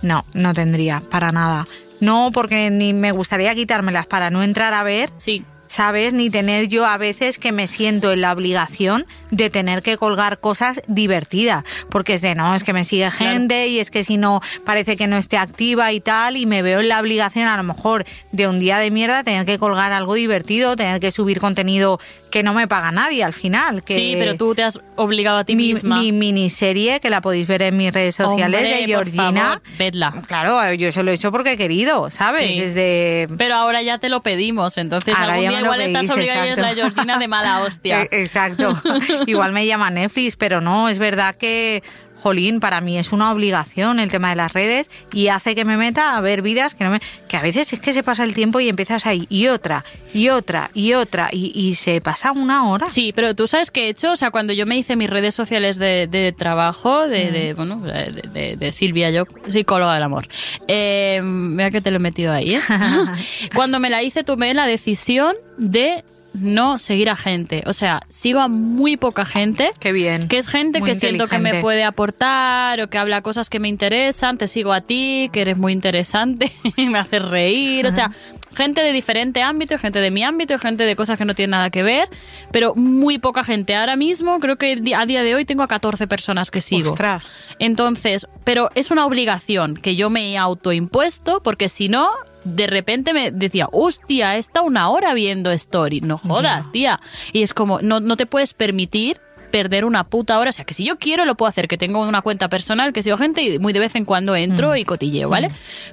[0.00, 1.66] No, no tendría, para nada.
[2.00, 5.44] No, porque ni me gustaría quitármelas para no entrar a ver Sí.
[5.72, 6.12] ¿Sabes?
[6.12, 10.38] Ni tener yo a veces que me siento en la obligación de tener que colgar
[10.38, 14.18] cosas divertidas, porque es de, no, es que me sigue gente y es que si
[14.18, 17.56] no parece que no esté activa y tal, y me veo en la obligación a
[17.56, 21.40] lo mejor de un día de mierda tener que colgar algo divertido, tener que subir
[21.40, 21.98] contenido
[22.32, 23.84] que no me paga nadie al final.
[23.84, 26.00] Que Sí, pero tú te has obligado a ti mi, misma.
[26.00, 29.42] mi miniserie, que la podéis ver en mis redes sociales, Hombre, de por Georgina.
[29.42, 30.12] favor, vedla.
[30.26, 32.46] Claro, yo eso lo he hecho porque he querido, ¿sabes?
[32.46, 32.60] Sí.
[32.60, 36.46] Desde Pero ahora ya te lo pedimos, entonces Ahora algún día igual estás pedís, obligada
[36.46, 36.80] y es la exacto.
[36.90, 38.02] Georgina de mala hostia.
[38.02, 38.82] Eh, Exacto.
[39.26, 41.82] Igual me llama Netflix, pero no, es verdad que,
[42.22, 45.76] jolín, para mí es una obligación el tema de las redes y hace que me
[45.76, 48.34] meta a ver vidas que no me, que a veces es que se pasa el
[48.34, 52.68] tiempo y empiezas ahí y otra y otra y otra y, y se pasa una
[52.68, 52.90] hora.
[52.90, 55.34] Sí, pero tú sabes qué he hecho, o sea, cuando yo me hice mis redes
[55.34, 57.32] sociales de, de trabajo, de, Mm.
[57.32, 60.26] de, bueno, de Silvia, yo, psicóloga del amor.
[60.68, 62.60] Eh, mira que te lo he metido ahí, ¿eh?
[63.54, 67.62] cuando me la hice tomé la decisión de no seguir a gente.
[67.66, 69.70] O sea, sigo a muy poca gente.
[69.78, 70.28] Qué bien.
[70.28, 73.60] Que es gente Muy que siento que me puede aportar o que habla cosas que
[73.60, 74.38] me interesan.
[74.38, 77.86] Te sigo a ti, que eres muy interesante, me haces reír.
[77.86, 78.10] O sea,
[78.54, 81.70] gente de diferente ámbito, gente de mi ámbito, gente de cosas que no tienen nada
[81.70, 82.08] que ver,
[82.50, 83.74] pero muy poca gente.
[83.74, 86.92] Ahora mismo creo que a día de hoy tengo a 14 personas que sigo.
[86.92, 87.28] Ostras.
[87.58, 92.10] Entonces, pero es una obligación que yo me he autoimpuesto porque si no,
[92.44, 96.00] de repente me decía, hostia, está una hora viendo story.
[96.00, 97.00] No jodas, tía.
[97.32, 99.20] Y es como, no, no te puedes permitir
[99.52, 100.50] perder una puta hora.
[100.50, 103.04] O sea, que si yo quiero lo puedo hacer, que tengo una cuenta personal, que
[103.04, 105.48] sigo gente y muy de vez en cuando entro y cotilleo, ¿vale?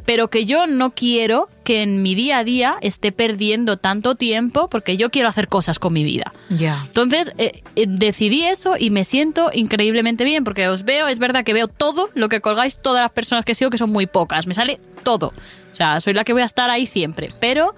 [0.06, 4.70] Pero que yo no quiero que en mi día a día esté perdiendo tanto tiempo
[4.70, 6.34] porque yo quiero hacer cosas con mi vida.
[6.50, 6.82] Ya.
[6.86, 11.44] Entonces eh, eh, decidí eso y me siento increíblemente bien porque os veo, es verdad
[11.44, 14.48] que veo todo lo que colgáis, todas las personas que sigo, que son muy pocas,
[14.48, 15.34] me sale todo.
[15.74, 17.76] O sea, soy la que voy a estar ahí siempre, pero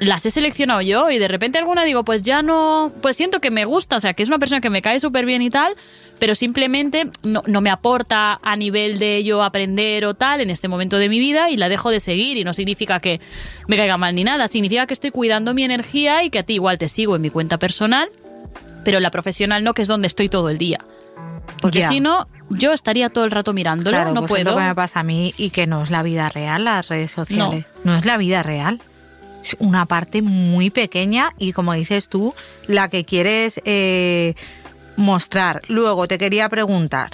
[0.00, 3.50] las he seleccionado yo y de repente alguna digo, pues ya no, pues siento que
[3.50, 5.74] me gusta, o sea, que es una persona que me cae súper bien y tal,
[6.18, 10.68] pero simplemente no, no me aporta a nivel de yo aprender o tal en este
[10.68, 13.20] momento de mi vida y la dejo de seguir y no significa que
[13.68, 16.54] me caiga mal ni nada, significa que estoy cuidando mi energía y que a ti
[16.54, 18.08] igual te sigo en mi cuenta personal
[18.84, 20.78] pero la profesional no, que es donde estoy todo el día.
[21.60, 24.50] Porque si no, yo estaría todo el rato mirándolo, Claro, no pues es puedo.
[24.50, 27.10] lo que me pasa a mí y que no es la vida real las redes
[27.10, 27.64] sociales.
[27.84, 28.80] No, es la vida real.
[29.42, 32.34] Es una parte muy pequeña y como dices tú,
[32.66, 34.34] la que quieres eh,
[34.96, 35.62] mostrar.
[35.68, 37.10] Luego te quería preguntar.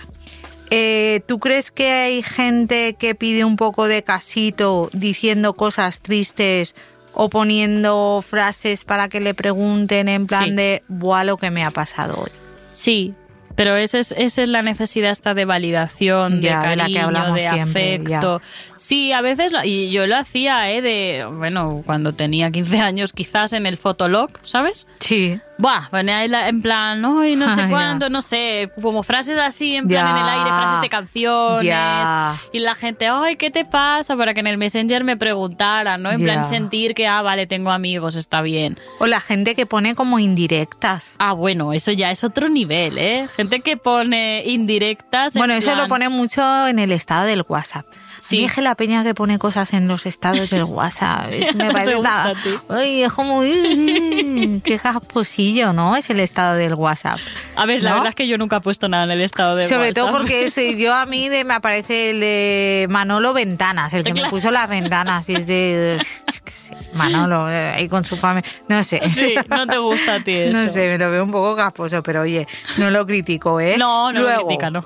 [0.70, 6.74] eh, ¿Tú crees que hay gente que pide un poco de casito diciendo cosas tristes
[7.14, 10.50] o poniendo frases para que le pregunten en plan Sí.
[10.52, 12.30] de, buah, lo que me ha pasado hoy?
[12.74, 13.14] Sí,
[13.58, 16.92] pero esa es, esa es la necesidad esta de validación, Ya, de de la que
[16.94, 18.40] cariño, de siempre, afecto.
[18.76, 20.80] Sí, a veces, y yo lo hacía, ¿eh?
[20.80, 24.86] De, bueno, cuando tenía 15 años quizás en el fotolog, ¿sabes?
[25.00, 25.40] Sí.
[25.58, 30.06] Buah, la- en plan, ay, no sé cuánto, no sé, como frases así, en plan
[30.16, 32.08] en el aire, frases de canciones.
[32.52, 34.16] Y la gente, ay, ¿qué te pasa?
[34.16, 36.10] Para que en el Messenger me preguntaran, ¿no?
[36.10, 38.78] En plan sentir que, ah, vale, tengo amigos, está bien.
[39.00, 41.14] O la gente que pone como indirectas.
[41.18, 43.28] Ah, bueno, eso ya es otro nivel, ¿eh?
[43.36, 45.34] Gente que pone indirectas.
[45.34, 47.84] en Bueno, eso plan- lo pone mucho en el estado del WhatsApp.
[48.20, 48.38] Sí.
[48.38, 51.26] Dije la peña que pone cosas en los estados del WhatsApp.
[51.32, 52.50] Eso me parece gusta la- a ti.
[52.68, 55.96] Ay, es como "Uy, qué casposillo, ¿no?
[55.96, 57.18] Es el estado del WhatsApp.
[57.56, 57.96] A ver, la ¿no?
[57.96, 60.20] verdad es que yo nunca he puesto nada en el estado de Sobre todo WhatsApp.
[60.20, 64.26] porque es- yo a mí de- me aparece el de Manolo Ventanas, el que Claro.
[64.26, 65.28] me puso las ventanas.
[65.28, 65.98] Y es de
[66.32, 68.48] yo qué sé, Manolo, eh, ahí con su familia.
[68.68, 69.00] No sé.
[69.08, 70.58] Sí, no te gusta a ti eso.
[70.60, 72.46] No sé, me lo veo un poco casposo, pero oye,
[72.78, 73.76] no lo critico, ¿eh?
[73.78, 74.84] No, no lo Luego, critica, no.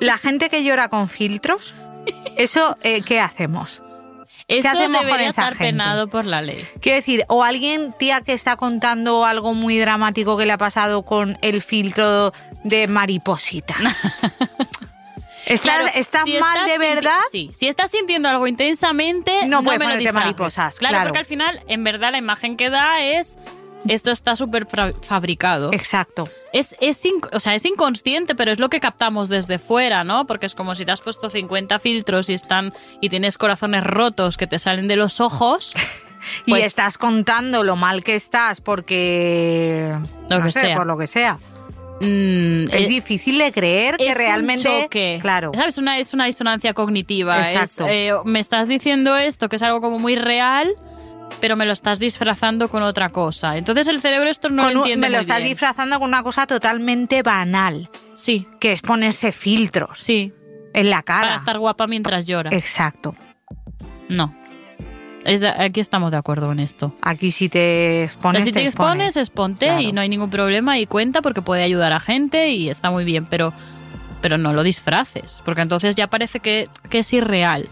[0.00, 1.74] La gente que llora con filtros,
[2.36, 3.82] eso, eh, ¿qué hacemos?
[4.46, 5.64] Eso hacemos con debería esa estar gente?
[5.72, 6.66] penado por la ley.
[6.80, 11.02] Quiero decir, o alguien, tía, que está contando algo muy dramático que le ha pasado
[11.02, 12.32] con el filtro
[12.64, 13.76] de mariposita.
[15.46, 17.18] ¿Estás, Claro, estás si mal de verdad?
[17.30, 21.08] Sí, si estás sintiendo algo intensamente, No no, puedes me ponerte mariposas, Claro, claro.
[21.08, 23.38] porque al final, en verdad, la imagen que da es
[23.86, 24.66] esto está súper
[25.02, 25.72] fabricado.
[25.72, 26.28] Exacto.
[26.52, 30.26] Es, es, o sea, es inconsciente, pero es lo que captamos desde fuera, ¿no?
[30.26, 34.36] Porque es como si te has puesto 50 filtros y están y tienes corazones rotos
[34.36, 35.74] que te salen de los ojos.
[36.46, 39.92] y Pues- estás contando lo mal que estás porque.
[40.30, 40.76] Lo no que sé, sea.
[40.76, 41.38] por lo que sea.
[42.00, 44.68] Mm, Es eh, difícil de creer que es realmente.
[44.68, 45.18] un choque.
[45.20, 45.50] Claro.
[45.54, 45.78] ¿Sabes?
[45.78, 47.40] Una, es una disonancia cognitiva.
[47.40, 47.86] Es, Exacto.
[47.88, 50.70] eh, me estás diciendo esto, que es algo como muy real,
[51.40, 53.56] pero me lo estás disfrazando con otra cosa.
[53.56, 55.50] Entonces el cerebro esto no Con lo un- entiende me lo muy estás bien.
[55.50, 60.32] disfrazando con una cosa totalmente banal, Sí, que es ponerse filtros sí.
[60.74, 61.22] en la cara.
[61.28, 62.50] Para estar guapa mientras llora.
[62.52, 63.14] Exacto.
[64.08, 64.34] No.
[65.24, 66.94] Es de- aquí estamos de acuerdo en esto.
[67.02, 69.80] Aquí si te O expones, sea, si te, expones, exponte Claro.
[69.82, 73.04] y no hay ningún problema y cuenta porque puede ayudar a gente y está muy
[73.04, 73.52] bien, pero,
[74.22, 77.68] pero no lo disfraces, porque entonces ya parece que, que es irreal.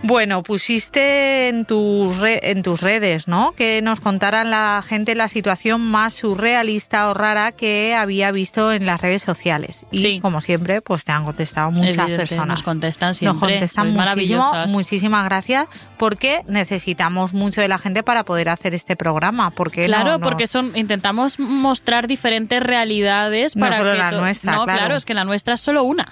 [0.00, 3.52] Bueno, pusiste en tus, re- en tus redes, ¿no?
[3.56, 8.86] Que nos contaran la gente la situación más surrealista o rara que había visto en
[8.86, 9.86] las redes sociales.
[9.90, 10.20] Y Sí.
[10.20, 12.46] como siempre, pues te han contestado muchas Evidente, personas.
[12.46, 13.40] Nos contestan Nos siempre.
[13.40, 14.52] contestan muchísimo.
[14.68, 19.50] Muchísimas gracias porque necesitamos mucho de la gente para poder hacer este programa.
[19.50, 24.10] Porque Claro, no nos- porque son intentamos mostrar diferentes realidades No para solo que la
[24.12, 24.94] nuestra, No, claro.
[24.94, 26.06] es que la nuestra es solo una.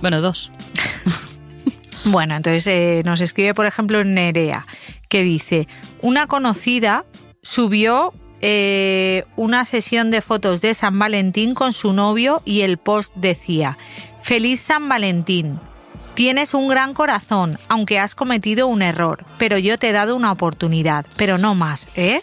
[0.00, 0.50] Bueno, dos.
[2.04, 4.64] Bueno, entonces eh, nos escribe, por ejemplo, Nerea,
[5.08, 5.68] que dice,
[6.00, 7.04] una conocida
[7.42, 13.14] subió eh, una sesión de fotos de San Valentín con su novio y el post
[13.16, 13.76] decía,
[14.22, 15.58] feliz San Valentín.
[16.14, 20.32] Tienes un gran corazón, aunque has cometido un error, pero yo te he dado una
[20.32, 22.22] oportunidad, pero no más, ¿eh?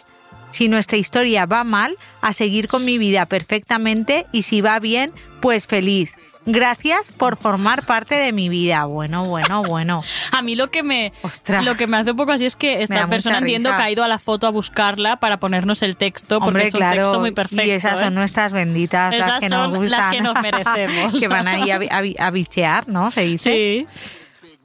[0.50, 5.12] Si nuestra historia va mal, a seguir con mi vida perfectamente y si va bien,
[5.40, 6.14] pues feliz.
[6.50, 8.86] Gracias por formar parte de mi vida.
[8.86, 10.02] Bueno, bueno, bueno.
[10.32, 11.62] A mí lo que me Ostras.
[11.62, 14.02] lo que me hace un poco así es que esta persona entiendo que ha ido
[14.02, 17.02] a la foto a buscarla para ponernos el texto porque Hombre, es un claro.
[17.02, 17.64] texto muy perfecto.
[17.66, 18.04] y esas ¿eh?
[18.04, 20.10] son nuestras benditas, las Esas que nos son las gustan.
[20.10, 21.20] que nos merecemos.
[21.20, 23.10] que van ahí a, a, a bichear, ¿no?
[23.10, 23.52] Se dice.
[23.52, 23.86] Sí.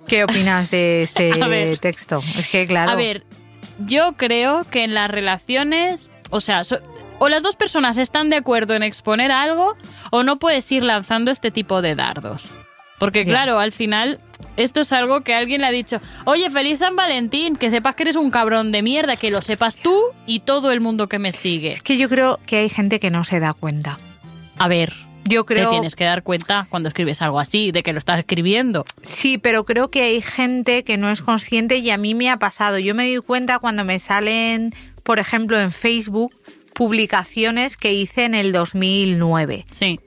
[0.08, 2.22] ¿Qué opinas de este texto?
[2.38, 2.92] Es que, claro.
[2.92, 3.24] A ver,
[3.80, 6.80] yo creo que en las relaciones, o sea, so-
[7.24, 9.78] o las dos personas están de acuerdo en exponer algo
[10.12, 12.50] o no puedes ir lanzando este tipo de dardos.
[13.00, 14.20] Porque claro, al final
[14.58, 18.04] esto es algo que alguien le ha dicho, oye, feliz San Valentín, que sepas que
[18.04, 21.32] eres un cabrón de mierda, que lo sepas tú y todo el mundo que me
[21.32, 21.72] sigue.
[21.72, 24.00] Es que yo creo que hay gente que no se da cuenta.
[24.58, 24.92] A ver,
[25.24, 25.70] Yo te creo.
[25.70, 28.84] tienes que dar cuenta cuando escribes algo así, de que lo estás escribiendo.
[29.02, 32.36] Sí, pero creo que hay gente que no es consciente y a mí me ha
[32.36, 32.80] pasado.
[32.80, 36.34] Yo me doy cuenta cuando me salen, por ejemplo, en Facebook,
[36.74, 40.00] publicaciones que hice en el 2009, Sí,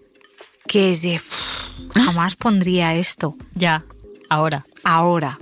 [0.66, 3.84] que es de, "Uf, jamás pondría esto ya,
[4.28, 4.66] ahora.
[4.84, 5.38] ahora.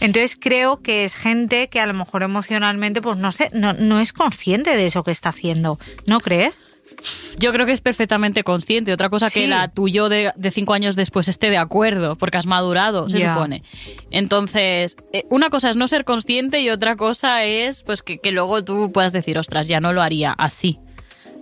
[0.00, 4.00] Entonces creo que es gente que a lo mejor emocionalmente, pues no sé, no, no
[4.00, 5.78] es consciente de eso que está haciendo.
[6.08, 6.62] ¿No crees?
[7.38, 8.92] Yo creo que es perfectamente consciente.
[8.92, 9.40] Otra cosa Sí.
[9.40, 13.18] que la tuyo de, de cinco años después esté de acuerdo, porque has madurado, se
[13.34, 13.62] supone.
[14.10, 18.30] Entonces, eh, una cosa es no ser consciente y otra cosa es pues que, que
[18.32, 20.78] luego tú puedas decir, ostras, ya no lo haría así.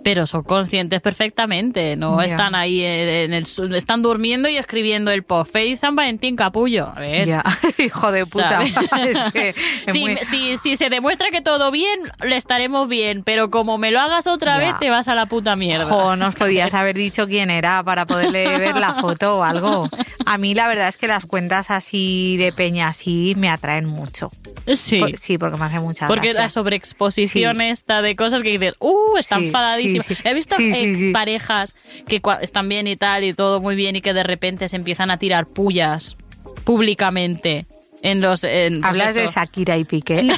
[0.03, 5.23] Pero son conscientes perfectamente, no están ahí eh, en el están durmiendo y escribiendo el
[5.23, 5.51] post.
[5.53, 6.91] Feliz San Valentín, capullo.
[6.95, 7.27] A ver.
[7.27, 7.43] Ya,
[7.77, 8.61] hijo de puta.
[8.63, 9.49] es que
[9.87, 13.23] es si, muy- si- si se demuestra que todo bien, le estaremos bien.
[13.23, 15.85] Pero como me lo hagas otra vez, te vas a la puta mierda.
[15.85, 19.89] Jo, nos podías haber dicho quién era para poderle ver la foto o algo.
[20.25, 24.29] A mí la verdad es que las cuentas así de peña así me atraen mucho.
[24.73, 24.99] Sí.
[24.99, 27.63] Por- sí, porque me hace mucha Porque la sobreexposición Sí.
[27.63, 29.92] esta de cosas que dices, uh, está Sí, enfadadísimo.
[30.01, 30.21] Sí, sí.
[30.23, 31.11] He visto Sí, sí.
[31.11, 31.75] parejas
[32.07, 35.11] que están bien y tal y todo muy bien y que de repente se empiezan
[35.11, 36.15] a tirar pullas
[36.63, 37.65] públicamente
[38.01, 38.43] en los...
[38.43, 39.27] en, pues Hablas de.
[39.27, 40.27] Shakira y Piqué.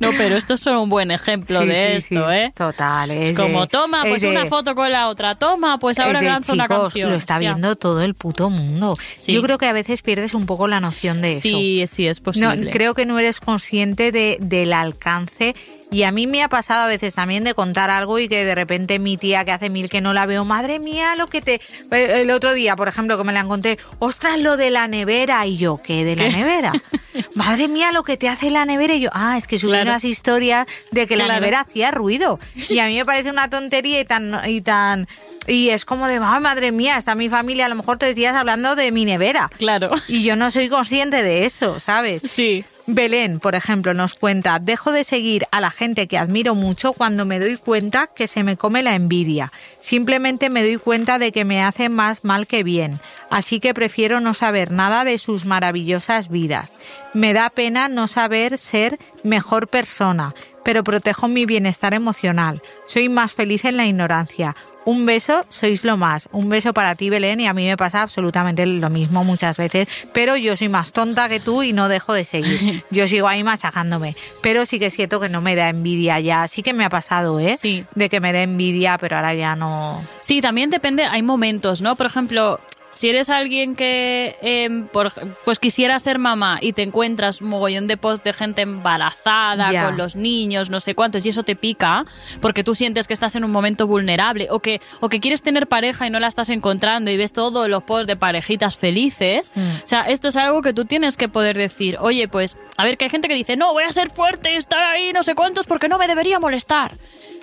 [0.00, 2.34] No, pero esto es solo un buen ejemplo Sí, de sí, esto, sí.
[2.36, 2.52] ¿eh?
[2.54, 3.10] Total.
[3.10, 5.98] Es, Es como, de- toma, es pues de- una foto con la otra, toma, pues
[5.98, 7.10] ahora lanzo una canción.
[7.10, 8.96] Lo está viendo todo el puto mundo.
[9.26, 11.40] Yo creo que a veces pierdes un poco la noción de eso.
[11.40, 12.70] Sí, sí, es No, posible.
[12.70, 15.54] creo que no eres consciente de, del alcance.
[15.90, 18.54] Y a mí me ha pasado a veces también de contar algo y que de
[18.54, 21.60] repente mi tía que hace mil que no la veo, madre mía, lo que te...
[21.90, 25.46] El otro día, por ejemplo, que me la encontré, ostras, lo de la nevera.
[25.46, 26.36] Y yo, ¿qué de la ¿Qué?
[26.36, 26.72] nevera?
[27.34, 28.94] madre mía, lo que te hace la nevera.
[28.94, 29.90] Y yo, ah, es que subí Claro.
[29.90, 32.38] unas historias de que la nevera hacía ruido.
[32.68, 34.40] Y a mí me parece una tontería y tan...
[34.48, 35.08] Y tan
[35.46, 38.34] y es como de, "Ah, madre mía, está mi familia a lo mejor tres días
[38.36, 39.50] hablando de mi nevera.
[39.56, 39.92] Claro.
[40.06, 42.20] Y yo no soy consciente de eso, ¿sabes?
[42.30, 42.66] Sí.
[42.90, 47.26] Belén, por ejemplo, nos cuenta, dejo de seguir a la gente que admiro mucho cuando
[47.26, 49.52] me doy cuenta que se me come la envidia.
[49.78, 52.98] Simplemente me doy cuenta de que me hace más mal que bien.
[53.28, 56.76] Así que prefiero no saber nada de sus maravillosas vidas.
[57.12, 62.62] Me da pena no saber ser mejor persona, pero protejo mi bienestar emocional.
[62.86, 64.56] Soy más feliz en la ignorancia.
[64.88, 66.30] Un beso, sois lo más.
[66.32, 69.86] Un beso para ti, Belén, y a mí me pasa absolutamente lo mismo muchas veces,
[70.14, 72.82] pero yo soy más tonta que tú y no dejo de seguir.
[72.90, 74.16] Yo sigo ahí masajándome.
[74.40, 76.48] Pero sí que es cierto que no me da envidia ya.
[76.48, 77.58] Sí que me ha pasado, ¿eh?
[77.58, 77.84] Sí.
[77.94, 80.02] De que me dé envidia, pero ahora ya no.
[80.20, 81.94] Sí, también depende, hay momentos, ¿no?
[81.94, 82.58] Por ejemplo,
[82.92, 85.12] si eres alguien que em, por-
[85.44, 89.96] pues quisiera ser mamá y te encuentras un mogollón de post de gente embarazada con
[89.96, 92.04] los niños, no sé cuántos, y eso te pica
[92.40, 95.66] porque tú sientes que estás en un momento vulnerable o que, o que quieres tener
[95.68, 99.52] pareja y no la estás encontrando y ves todos los posts de parejitas felices.
[99.54, 99.60] Mm.
[99.60, 102.96] O sea, esto es algo que tú tienes que poder decir, oye, pues, a ver,
[102.96, 105.66] que hay gente que dice, no, voy a ser fuerte, estar ahí, no sé cuántos,
[105.66, 106.96] porque no me debería molestar.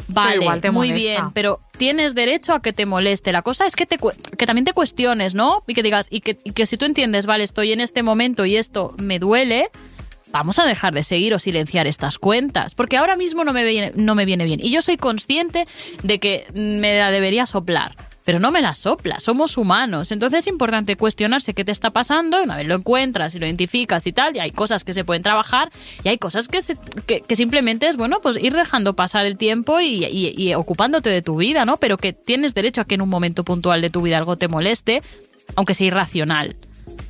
[0.08, 3.32] Vale, igual te muy bien, pero tienes derecho a que te moleste.
[3.32, 5.64] La cosa es que, te, que también te cuestiones, ¿no?
[5.68, 8.46] Y que digas, y que, y que si tú entiendes, vale, estoy en este momento
[8.46, 9.70] y esto me duele,
[10.32, 13.92] vamos a dejar de seguir o silenciar estas cuentas, porque ahora mismo no me viene,
[13.96, 14.60] no me viene bien.
[14.62, 15.66] Y yo soy consciente
[16.04, 17.96] de que me la debería soplar.
[18.26, 20.12] Pero no me la sopla, somos humanos.
[20.12, 24.08] Entonces es importante cuestionarse qué te está pasando, una vez lo encuentras y lo identificas
[24.08, 25.72] y tal, y hay cosas que se pueden trabajar
[26.04, 29.38] y hay cosas que, se- que, que simplemente es, bueno, pues ir dejando pasar el
[29.38, 31.78] tiempo y, y- y ocupándote de tu vida, ¿no?
[31.78, 34.48] Pero que tienes derecho a que en un momento puntual de tu vida algo te
[34.48, 35.04] moleste,
[35.56, 36.56] aunque sea irracional.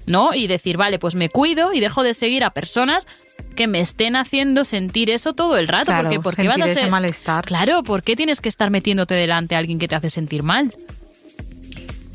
[0.06, 0.34] ¿no?
[0.34, 3.08] Y decir, vale, pues me cuido y dejo de seguir a personas
[3.56, 5.86] que me estén haciendo sentir eso todo el rato.
[5.88, 6.89] Claro, porque, porque vas a ser.
[6.89, 7.43] malestar.
[7.45, 10.73] Claro, ¿por qué tienes que estar metiéndote delante a alguien que te hace sentir mal?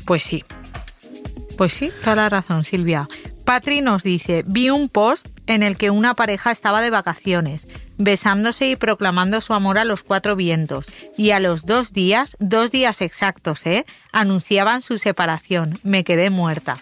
[0.05, 0.43] Pues sí.
[1.57, 3.07] Pues sí, toda la razón, Silvia.
[3.45, 8.69] Patri nos dice, vi un post en el que una pareja estaba de vacaciones, besándose
[8.69, 13.01] y proclamando su amor a los cuatro vientos, y a los dos días, dos días
[13.01, 13.85] exactos, ¿eh?
[14.11, 15.79] anunciaban su separación.
[15.83, 16.79] Me quedé muerta.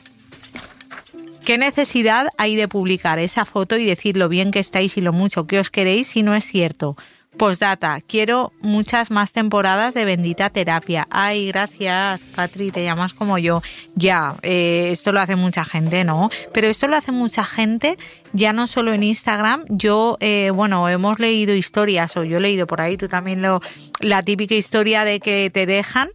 [1.43, 5.13] ¿Qué necesidad hay de publicar esa foto y decir lo bien que estáis y lo
[5.13, 6.95] mucho que os queréis si no es cierto?
[7.37, 11.07] Postdata, quiero muchas más temporadas de Bendita Terapia.
[11.11, 13.61] Ay, gracias, Patri, te llamas como yo.
[13.95, 16.31] Ya, eh, esto lo hace mucha gente, ¿no?
[16.53, 17.97] Pero esto lo hace mucha gente
[18.33, 19.63] ya no solo en Instagram.
[19.69, 23.61] Yo, eh, bueno, hemos leído historias, o yo he leído por ahí, tú también lo,
[23.99, 26.09] la típica historia de que te dejan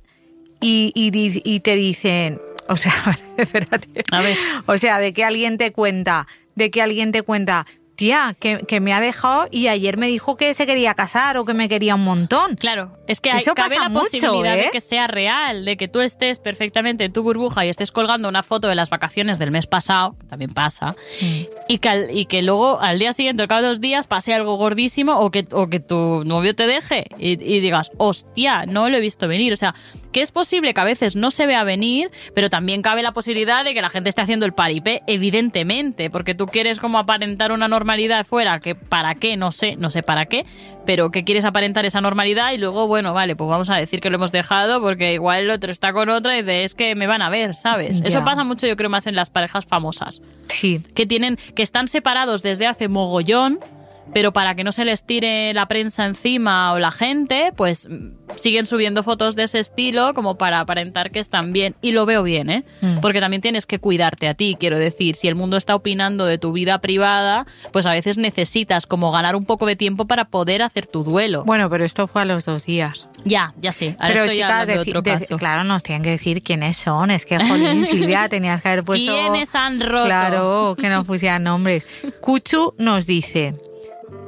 [0.60, 1.12] y, y
[1.44, 4.04] y te dicen, o sea, espérate.
[4.10, 4.36] A ver.
[4.66, 8.80] O sea, de que alguien te cuenta, de que alguien te cuenta, tía, que, que
[8.80, 11.94] me ha dejado y ayer me dijo que se quería casar o que me quería
[11.94, 12.56] un montón.
[12.56, 14.62] Claro, es que hay, Eso cabe pasa la mucho, posibilidad ¿eh?
[14.64, 18.28] de que sea real, de que tú estés perfectamente en tu burbuja y estés colgando
[18.28, 21.42] una foto de las vacaciones del mes pasado, que también pasa, Mm.
[21.68, 24.34] y, que al- y que luego al día siguiente, al cabo de dos días, pase
[24.34, 28.88] algo gordísimo o que, o que tu novio te deje y, y digas, hostia, no
[28.88, 29.52] lo he visto venir.
[29.52, 29.74] O sea,
[30.12, 33.64] que es posible que a veces no se vea venir, pero también cabe la posibilidad
[33.64, 37.68] de que la gente esté haciendo el paripé, evidentemente, porque tú quieres como aparentar una
[37.94, 40.44] normalidad fuera, que para qué, no sé, no sé para qué,
[40.84, 44.10] pero que quieres aparentar esa normalidad y luego, bueno, vale, pues vamos a decir que
[44.10, 47.06] lo hemos dejado porque igual el otro está con otra y de es que me
[47.06, 48.00] van a ver, ¿sabes?
[48.04, 50.22] Eso pasa mucho yo creo más en las parejas famosas.
[50.48, 53.60] Sí, que tienen que están separados desde hace mogollón,
[54.12, 58.36] pero para que no se les tire la prensa encima o la gente, pues mm,
[58.36, 62.22] siguen subiendo fotos de ese estilo como para aparentar que están bien y lo veo
[62.22, 62.64] bien, ¿eh?
[62.80, 63.00] Mm.
[63.00, 66.38] Porque también tienes que cuidarte a ti, quiero decir, si el mundo está opinando de
[66.38, 70.62] tu vida privada, pues a veces necesitas como ganar un poco de tiempo para poder
[70.62, 71.44] hacer tu duelo.
[71.44, 73.08] bueno, pero esto fue a los dos días.
[73.24, 75.36] ya, ya sé, ahora pero estoy chicas, de otro caso.
[75.38, 77.10] claro, nos tienen que decir quiénes son.
[77.10, 79.12] Es que, jolín, Silvia, tenías que haber puesto...
[79.12, 80.06] ¿Quiénes han roto?
[80.06, 81.86] Claro, que no pusieran nombres.
[82.20, 83.54] Cuchu nos dice,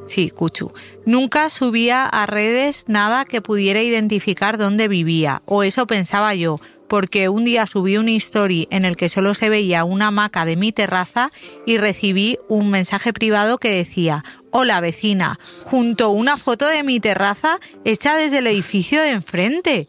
[0.07, 0.73] sí, Cuchu,
[1.05, 7.29] nunca subía a redes nada que pudiera identificar dónde vivía, o eso pensaba yo, porque
[7.29, 10.73] un día subí un story en el que solo se veía una hamaca de mi
[10.73, 11.31] terraza
[11.67, 17.59] y recibí un mensaje privado que decía, hola vecina, junto una foto de mi terraza
[17.85, 19.89] hecha desde el edificio de enfrente.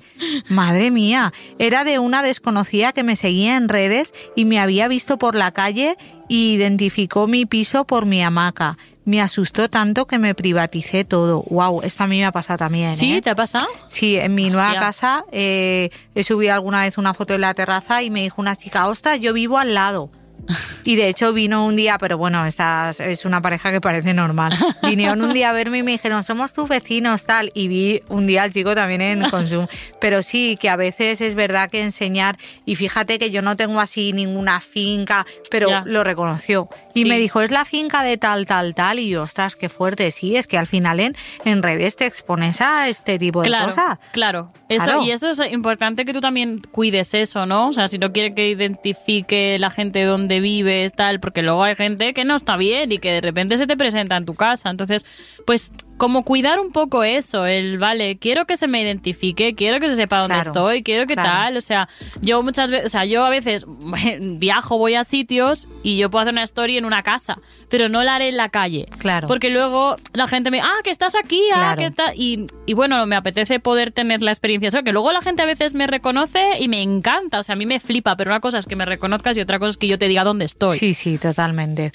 [0.49, 5.17] Madre mía, era de una desconocida que me seguía en redes y me había visto
[5.17, 8.77] por la calle y identificó mi piso por mi hamaca.
[9.07, 11.43] Me asustó tanto que me privaticé todo.
[11.49, 12.93] Wow, esto a mí me ha pasado también.
[12.93, 13.13] ¿Sí?
[13.13, 13.21] ¿eh?
[13.21, 13.65] ¿Te ha pasado?
[13.87, 18.03] Sí, en mi nueva casa eh, he subido alguna vez una foto en la terraza
[18.03, 20.09] y me dijo una chica, ostras, yo vivo al lado.
[20.83, 24.53] Y de hecho vino un día, pero bueno, esta es una pareja que parece normal.
[24.83, 27.51] Vinieron un día a verme y me dijeron, somos tus vecinos, tal.
[27.53, 29.67] Y vi un día al chico también en Consum.
[29.99, 33.81] Pero sí, que a veces es verdad que enseñar, y fíjate que yo no tengo
[33.81, 35.83] así ninguna finca, pero Ya.
[35.85, 36.69] lo reconoció.
[36.97, 37.05] Y Sí.
[37.09, 38.99] me dijo, es la finca de tal, tal, tal.
[38.99, 40.09] Y yo, ostras, qué fuerte.
[40.11, 43.65] Sí, es que al final en, en redes te expones a este tipo de Claro,
[43.67, 43.99] cosas.
[44.11, 44.51] claro.
[44.69, 45.03] Eso, Claro.
[45.03, 47.69] Y eso es importante que tú también cuides eso, ¿no?
[47.69, 51.75] O sea, si no quiere que identifique la gente donde vives, tal, porque luego hay
[51.75, 54.69] gente que no está bien y que de repente se te presenta en tu casa.
[54.69, 55.05] Entonces,
[55.45, 59.89] pues como cuidar un poco eso, el, vale, quiero que se me identifique, quiero que
[59.89, 61.29] se sepa dónde Claro, estoy, quiero que claro.
[61.29, 61.89] tal, o sea,
[62.21, 63.65] yo muchas veces, o sea, yo a veces
[64.19, 67.39] viajo, voy a sitios y yo puedo hacer una story en una casa,
[67.69, 68.85] pero no la haré en la calle.
[68.99, 69.27] Claro.
[69.27, 71.77] Porque luego la gente me, ah, que estás aquí, ah, Claro.
[71.79, 72.11] que estás...
[72.15, 74.69] Y, y bueno, me apetece poder tener la experiencia.
[74.69, 77.55] Eso, que luego la gente a veces me reconoce y me encanta, o sea, a
[77.55, 79.87] mí me flipa, pero una cosa es que me reconozcas y otra cosa es que
[79.87, 80.77] yo te diga dónde estoy.
[80.77, 81.91] Sí, sí, totalmente.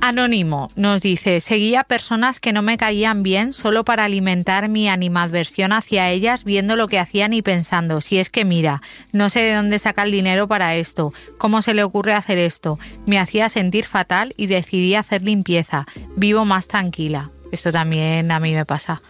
[0.00, 5.72] Anónimo nos dice, seguía personas que no me caían bien solo para alimentar mi animadversión
[5.72, 8.82] hacia ellas viendo lo que hacían y pensando, si es que mira,
[9.12, 12.78] no sé de dónde saca el dinero para esto, cómo se le ocurre hacer esto,
[13.06, 17.30] me hacía sentir fatal y decidí hacer limpieza, vivo más tranquila.
[17.50, 19.02] Esto también a mí me pasa.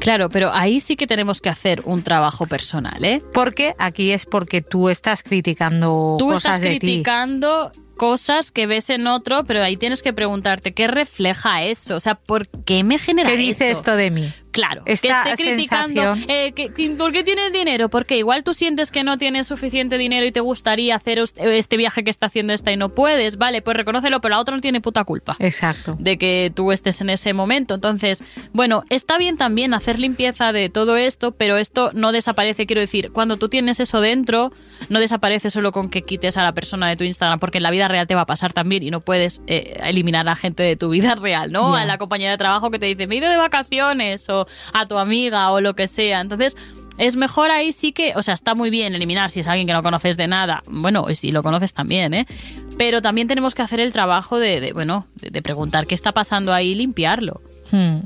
[0.00, 3.22] Claro, pero ahí sí que tenemos que hacer un trabajo personal, ¿eh?
[3.32, 6.78] Porque aquí es porque tú estás criticando Tú cosas estás de ti.
[6.80, 12.00] criticando cosas que ves en otro, pero ahí tienes que preguntarte qué refleja eso, o
[12.00, 13.80] sea, ¿por qué me genera ¿Qué dice eso?
[13.80, 14.32] esto de mí?
[14.50, 16.16] Claro, Esta que esté criticando.
[16.26, 17.90] eh, que- ¿Por qué tienes dinero?
[17.90, 21.76] Porque igual tú sientes que no tienes suficiente dinero y te gustaría hacer us- este
[21.76, 23.36] viaje que está haciendo esta y no puedes.
[23.36, 25.96] Vale, pues reconócelo, pero la otra no tiene puta culpa Exacto.
[26.00, 27.74] de que tú estés en ese momento.
[27.74, 32.66] Entonces, bueno, está bien también hacer limpieza de todo esto, pero esto no desaparece.
[32.66, 34.50] Quiero decir, cuando tú tienes eso dentro,
[34.88, 37.70] no desaparece solo con que quites a la persona de tu Instagram, porque en la
[37.70, 40.76] vida real te va a pasar también y no puedes eh, eliminar a gente de
[40.76, 41.74] tu vida real, ¿no?
[41.74, 44.86] A la compañera de trabajo que te dice, me he ido de vacaciones, o a
[44.86, 46.20] tu amiga, o lo que sea.
[46.20, 46.56] Entonces,
[46.98, 49.72] es mejor ahí sí que, o sea, está muy bien eliminar si es alguien que
[49.72, 50.62] no conoces de nada.
[50.66, 52.26] Bueno, y si lo conoces también, ¿eh?
[52.76, 56.12] Pero también tenemos que hacer el trabajo de, de, bueno, de, de preguntar qué está
[56.12, 57.40] pasando ahí y limpiarlo.
[57.70, 58.00] Hmm.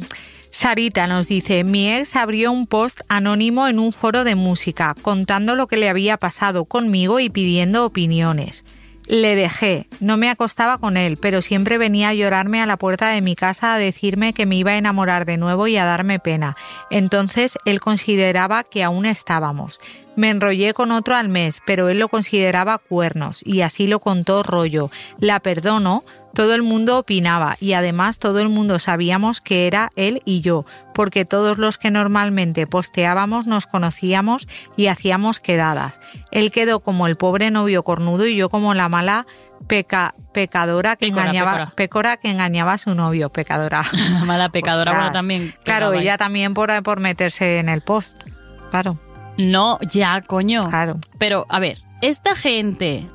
[0.53, 5.57] Sarita nos dice, mi ex abrió un post anónimo en un foro de música contando
[5.57, 8.63] lo que le había pasado conmigo y pidiendo opiniones.
[9.07, 13.09] Le dejé, no me acostaba con él, pero siempre venía a llorarme a la puerta
[13.09, 16.19] de mi casa a decirme que me iba a enamorar de nuevo y a darme
[16.21, 16.57] pena.
[16.91, 19.81] Entonces él consideraba que aún estábamos.
[20.17, 24.43] Me enrollé con otro al mes, pero él lo consideraba cuernos y así lo contó
[24.43, 24.91] rollo.
[25.19, 26.05] La perdono,
[26.35, 30.65] todo el mundo opinaba y además todo el mundo sabíamos que era él y yo,
[30.95, 36.01] porque todos los que normalmente posteábamos nos conocíamos y hacíamos quedadas.
[36.31, 39.27] Él quedó como el pobre novio cornudo y yo como la mala
[39.67, 43.83] peca, pecadora que engañaba pécora que engañaba a su novio, pecadora.
[44.25, 45.55] Mala pecadora, bueno, también.
[45.65, 46.01] Claro, ahí.
[46.01, 48.23] ella también por, por meterse en el post.
[48.71, 48.99] Claro,
[49.39, 50.69] No, ya, coño.
[50.69, 50.99] claro.
[51.19, 53.07] Pero, a ver, esta gente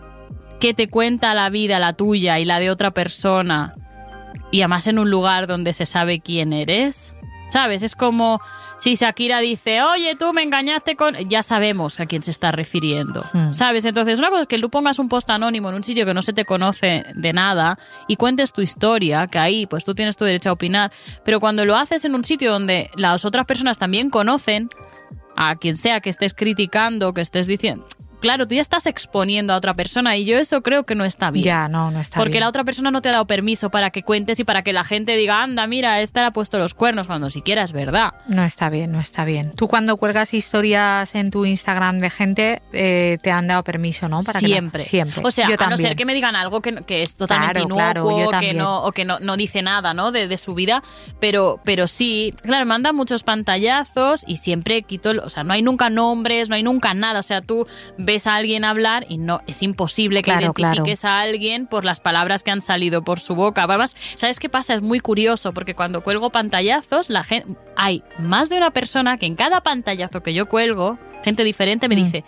[0.60, 3.76] que te cuenta la vida, la tuya y la de otra persona,
[4.52, 7.14] y además en un lugar donde se sabe quién eres,
[7.50, 7.84] ¿sabes?
[7.84, 8.42] Es como
[8.80, 11.16] si Shakira dice, oye, tú me engañaste con...
[11.30, 13.52] Ya sabemos a quién se está refiriendo, Hmm.
[13.54, 13.86] ¿sabes?
[13.86, 16.22] Entonces, una cosa es que tú pongas un post anónimo en un sitio que no
[16.22, 20.26] se te conoce de nada y cuentes tu historia, que ahí pues tú tienes tu
[20.26, 20.92] derecho a opinar,
[21.24, 24.70] pero cuando lo haces en un sitio donde las otras personas también conocen,
[25.38, 27.86] a quien sea que estés criticando, que estés diciendo.
[28.20, 31.32] Claro, tú ya estás exponiendo a otra persona y yo eso creo que no está
[31.32, 31.46] bien.
[31.46, 32.42] Ya, no, no está Porque bien.
[32.42, 34.84] la otra persona no te ha dado permiso para que cuentes y para que la
[34.84, 38.14] gente diga, anda, mira, esta le ha puesto los cuernos, cuando siquiera es verdad.
[38.28, 39.52] No está bien, no está bien.
[39.56, 44.22] Tú cuando cuelgas historias en tu Instagram de gente, eh, te han dado permiso, ¿no?
[44.22, 44.84] Para que siempre.
[44.84, 45.22] siempre.
[45.24, 48.10] O sea, Yo a no ser que me digan algo que, que es totalmente Claro,
[48.12, 50.12] inocuo, que no, o que no, no dice nada, ¿no?
[50.12, 50.84] De, de su vida.
[51.20, 55.62] Pero, pero sí, claro, me mandan muchos pantallazos y siempre quito, o sea, no hay
[55.62, 57.20] nunca nombres, no hay nunca nada.
[57.20, 57.68] O sea, tú
[58.08, 62.00] ves a alguien hablar y no, es imposible que Claro, identifiques a alguien por las
[62.00, 63.64] palabras que han salido por su boca.
[63.64, 64.74] Además, ¿sabes qué pasa?
[64.74, 69.26] Es muy curioso porque cuando cuelgo pantallazos, la gente, hay más de una persona que
[69.26, 72.04] en cada pantallazo que yo cuelgo, gente diferente me Mm.
[72.04, 72.24] dice,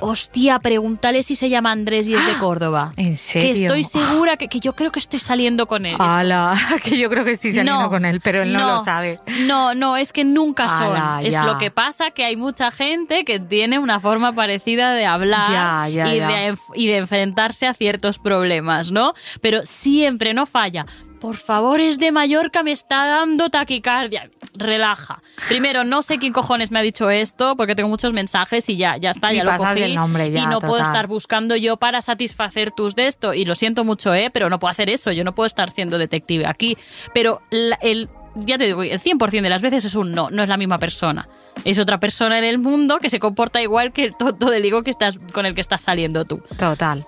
[0.00, 2.92] hostia, pregúntale si se llama Andrés y es de Córdoba.
[2.96, 3.72] ¿En Que serio?
[3.74, 5.96] estoy segura que, que yo creo que estoy saliendo con él.
[5.98, 8.66] Ala, que yo creo que estoy saliendo No, con él, pero él no, no.
[8.74, 9.20] lo sabe.
[9.46, 10.96] No, no, es que nunca son.
[10.96, 15.06] Ala, es lo que pasa que hay mucha gente que tiene una forma parecida de
[15.06, 16.28] hablar Ya, ya, y, ya.
[16.28, 19.14] De, y de enfrentarse a ciertos problemas, ¿no?
[19.40, 20.86] Pero siempre no falla.
[21.20, 24.30] Por favor, es de Mallorca, me está dando taquicardia.
[24.54, 25.20] Relaja.
[25.48, 28.96] Primero, no sé quién cojones me ha dicho esto, porque tengo muchos mensajes y ya,
[28.96, 29.94] ya está, Y ya lo cogí.
[29.94, 33.34] nombre ya, y no puedo estar buscando yo para satisfacer tus de esto.
[33.34, 34.30] Y lo siento mucho, ¿eh?
[34.32, 35.12] Pero no puedo hacer eso.
[35.12, 36.76] Yo no puedo estar siendo detective aquí.
[37.12, 40.42] Pero la- el, ya te digo, el 100% de las veces es un no, no
[40.42, 41.28] es la misma persona.
[41.64, 44.82] Es otra persona en el mundo que se comporta igual que el tonto del higo
[44.82, 46.40] que estás, con el que estás saliendo tú.
[46.58, 47.04] Total.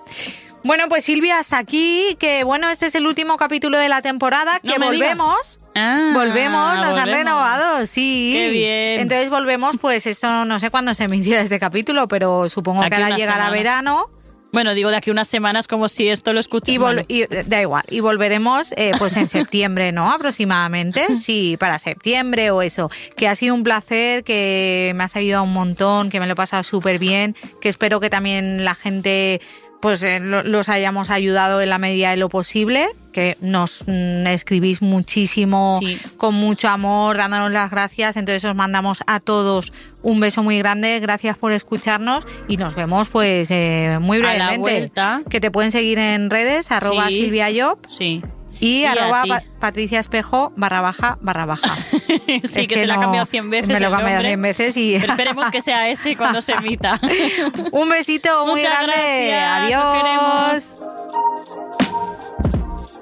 [0.63, 4.59] Bueno, pues Silvia, hasta aquí, que bueno, este es el último capítulo de la temporada,
[4.61, 5.59] que No volvemos.
[5.75, 8.33] Ah, volvemos, nos han renovado, sí.
[8.33, 8.99] Qué bien.
[9.01, 13.03] Entonces volvemos, pues esto no sé cuándo se emitirá este capítulo, pero supongo Aquí que
[13.03, 14.09] ahora llegará verano.
[14.53, 16.75] Bueno, digo de aquí unas semanas como si esto lo escuchas.
[17.07, 20.11] Y, y, da igual, y volveremos eh, pues en septiembre, ¿no?
[20.11, 22.91] Aproximadamente, sí, para septiembre o eso.
[23.17, 26.35] Que ha sido un placer, que me has ayudado un montón, que me lo he
[26.35, 29.41] pasado súper bien, que espero que también la gente
[29.83, 34.25] pues eh, lo- los hayamos ayudado en la medida de lo posible, que nos mm,
[34.27, 35.99] escribís muchísimo, Sí.
[36.17, 38.17] con mucho amor, dándonos las gracias.
[38.17, 39.71] Entonces os mandamos a todos
[40.01, 44.29] un beso muy grande, gracias por escucharnos y nos vemos pues eh, muy A la
[44.29, 44.59] brevemente.
[44.59, 45.21] vuelta.
[45.29, 47.15] Que te pueden seguir en redes, arroba Sí.
[47.17, 48.23] Silvia Job Sí.
[48.65, 49.23] Y, Y a arroba.
[49.27, 51.75] Pa- Patricia Espejo barra baja barra baja.
[51.91, 53.67] sí, Es que, se le ha cambiado 100 veces.
[53.67, 54.29] Me lo he cambiado nombre.
[54.29, 54.97] 100 veces y...
[54.99, 56.99] Pero esperemos que sea ese cuando se emita.
[57.71, 59.27] un besito muy Muchas grande.
[59.31, 60.81] gracias, Adiós.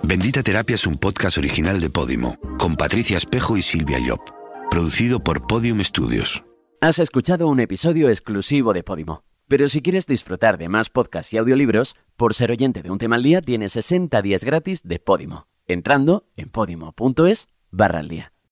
[0.03, 4.21] Bendita Terapia es un podcast original de Podimo, con Patricia Espejo y Silvia Llop,
[4.69, 6.43] producido por Podium Studios.
[6.81, 9.23] Has escuchado un episodio exclusivo de Podimo.
[9.47, 13.17] Pero si quieres disfrutar de más podcasts y audiolibros, por ser oyente de un tema
[13.17, 18.30] al día tienes 60 días gratis de Podimo, entrando en podimo.es barra al día.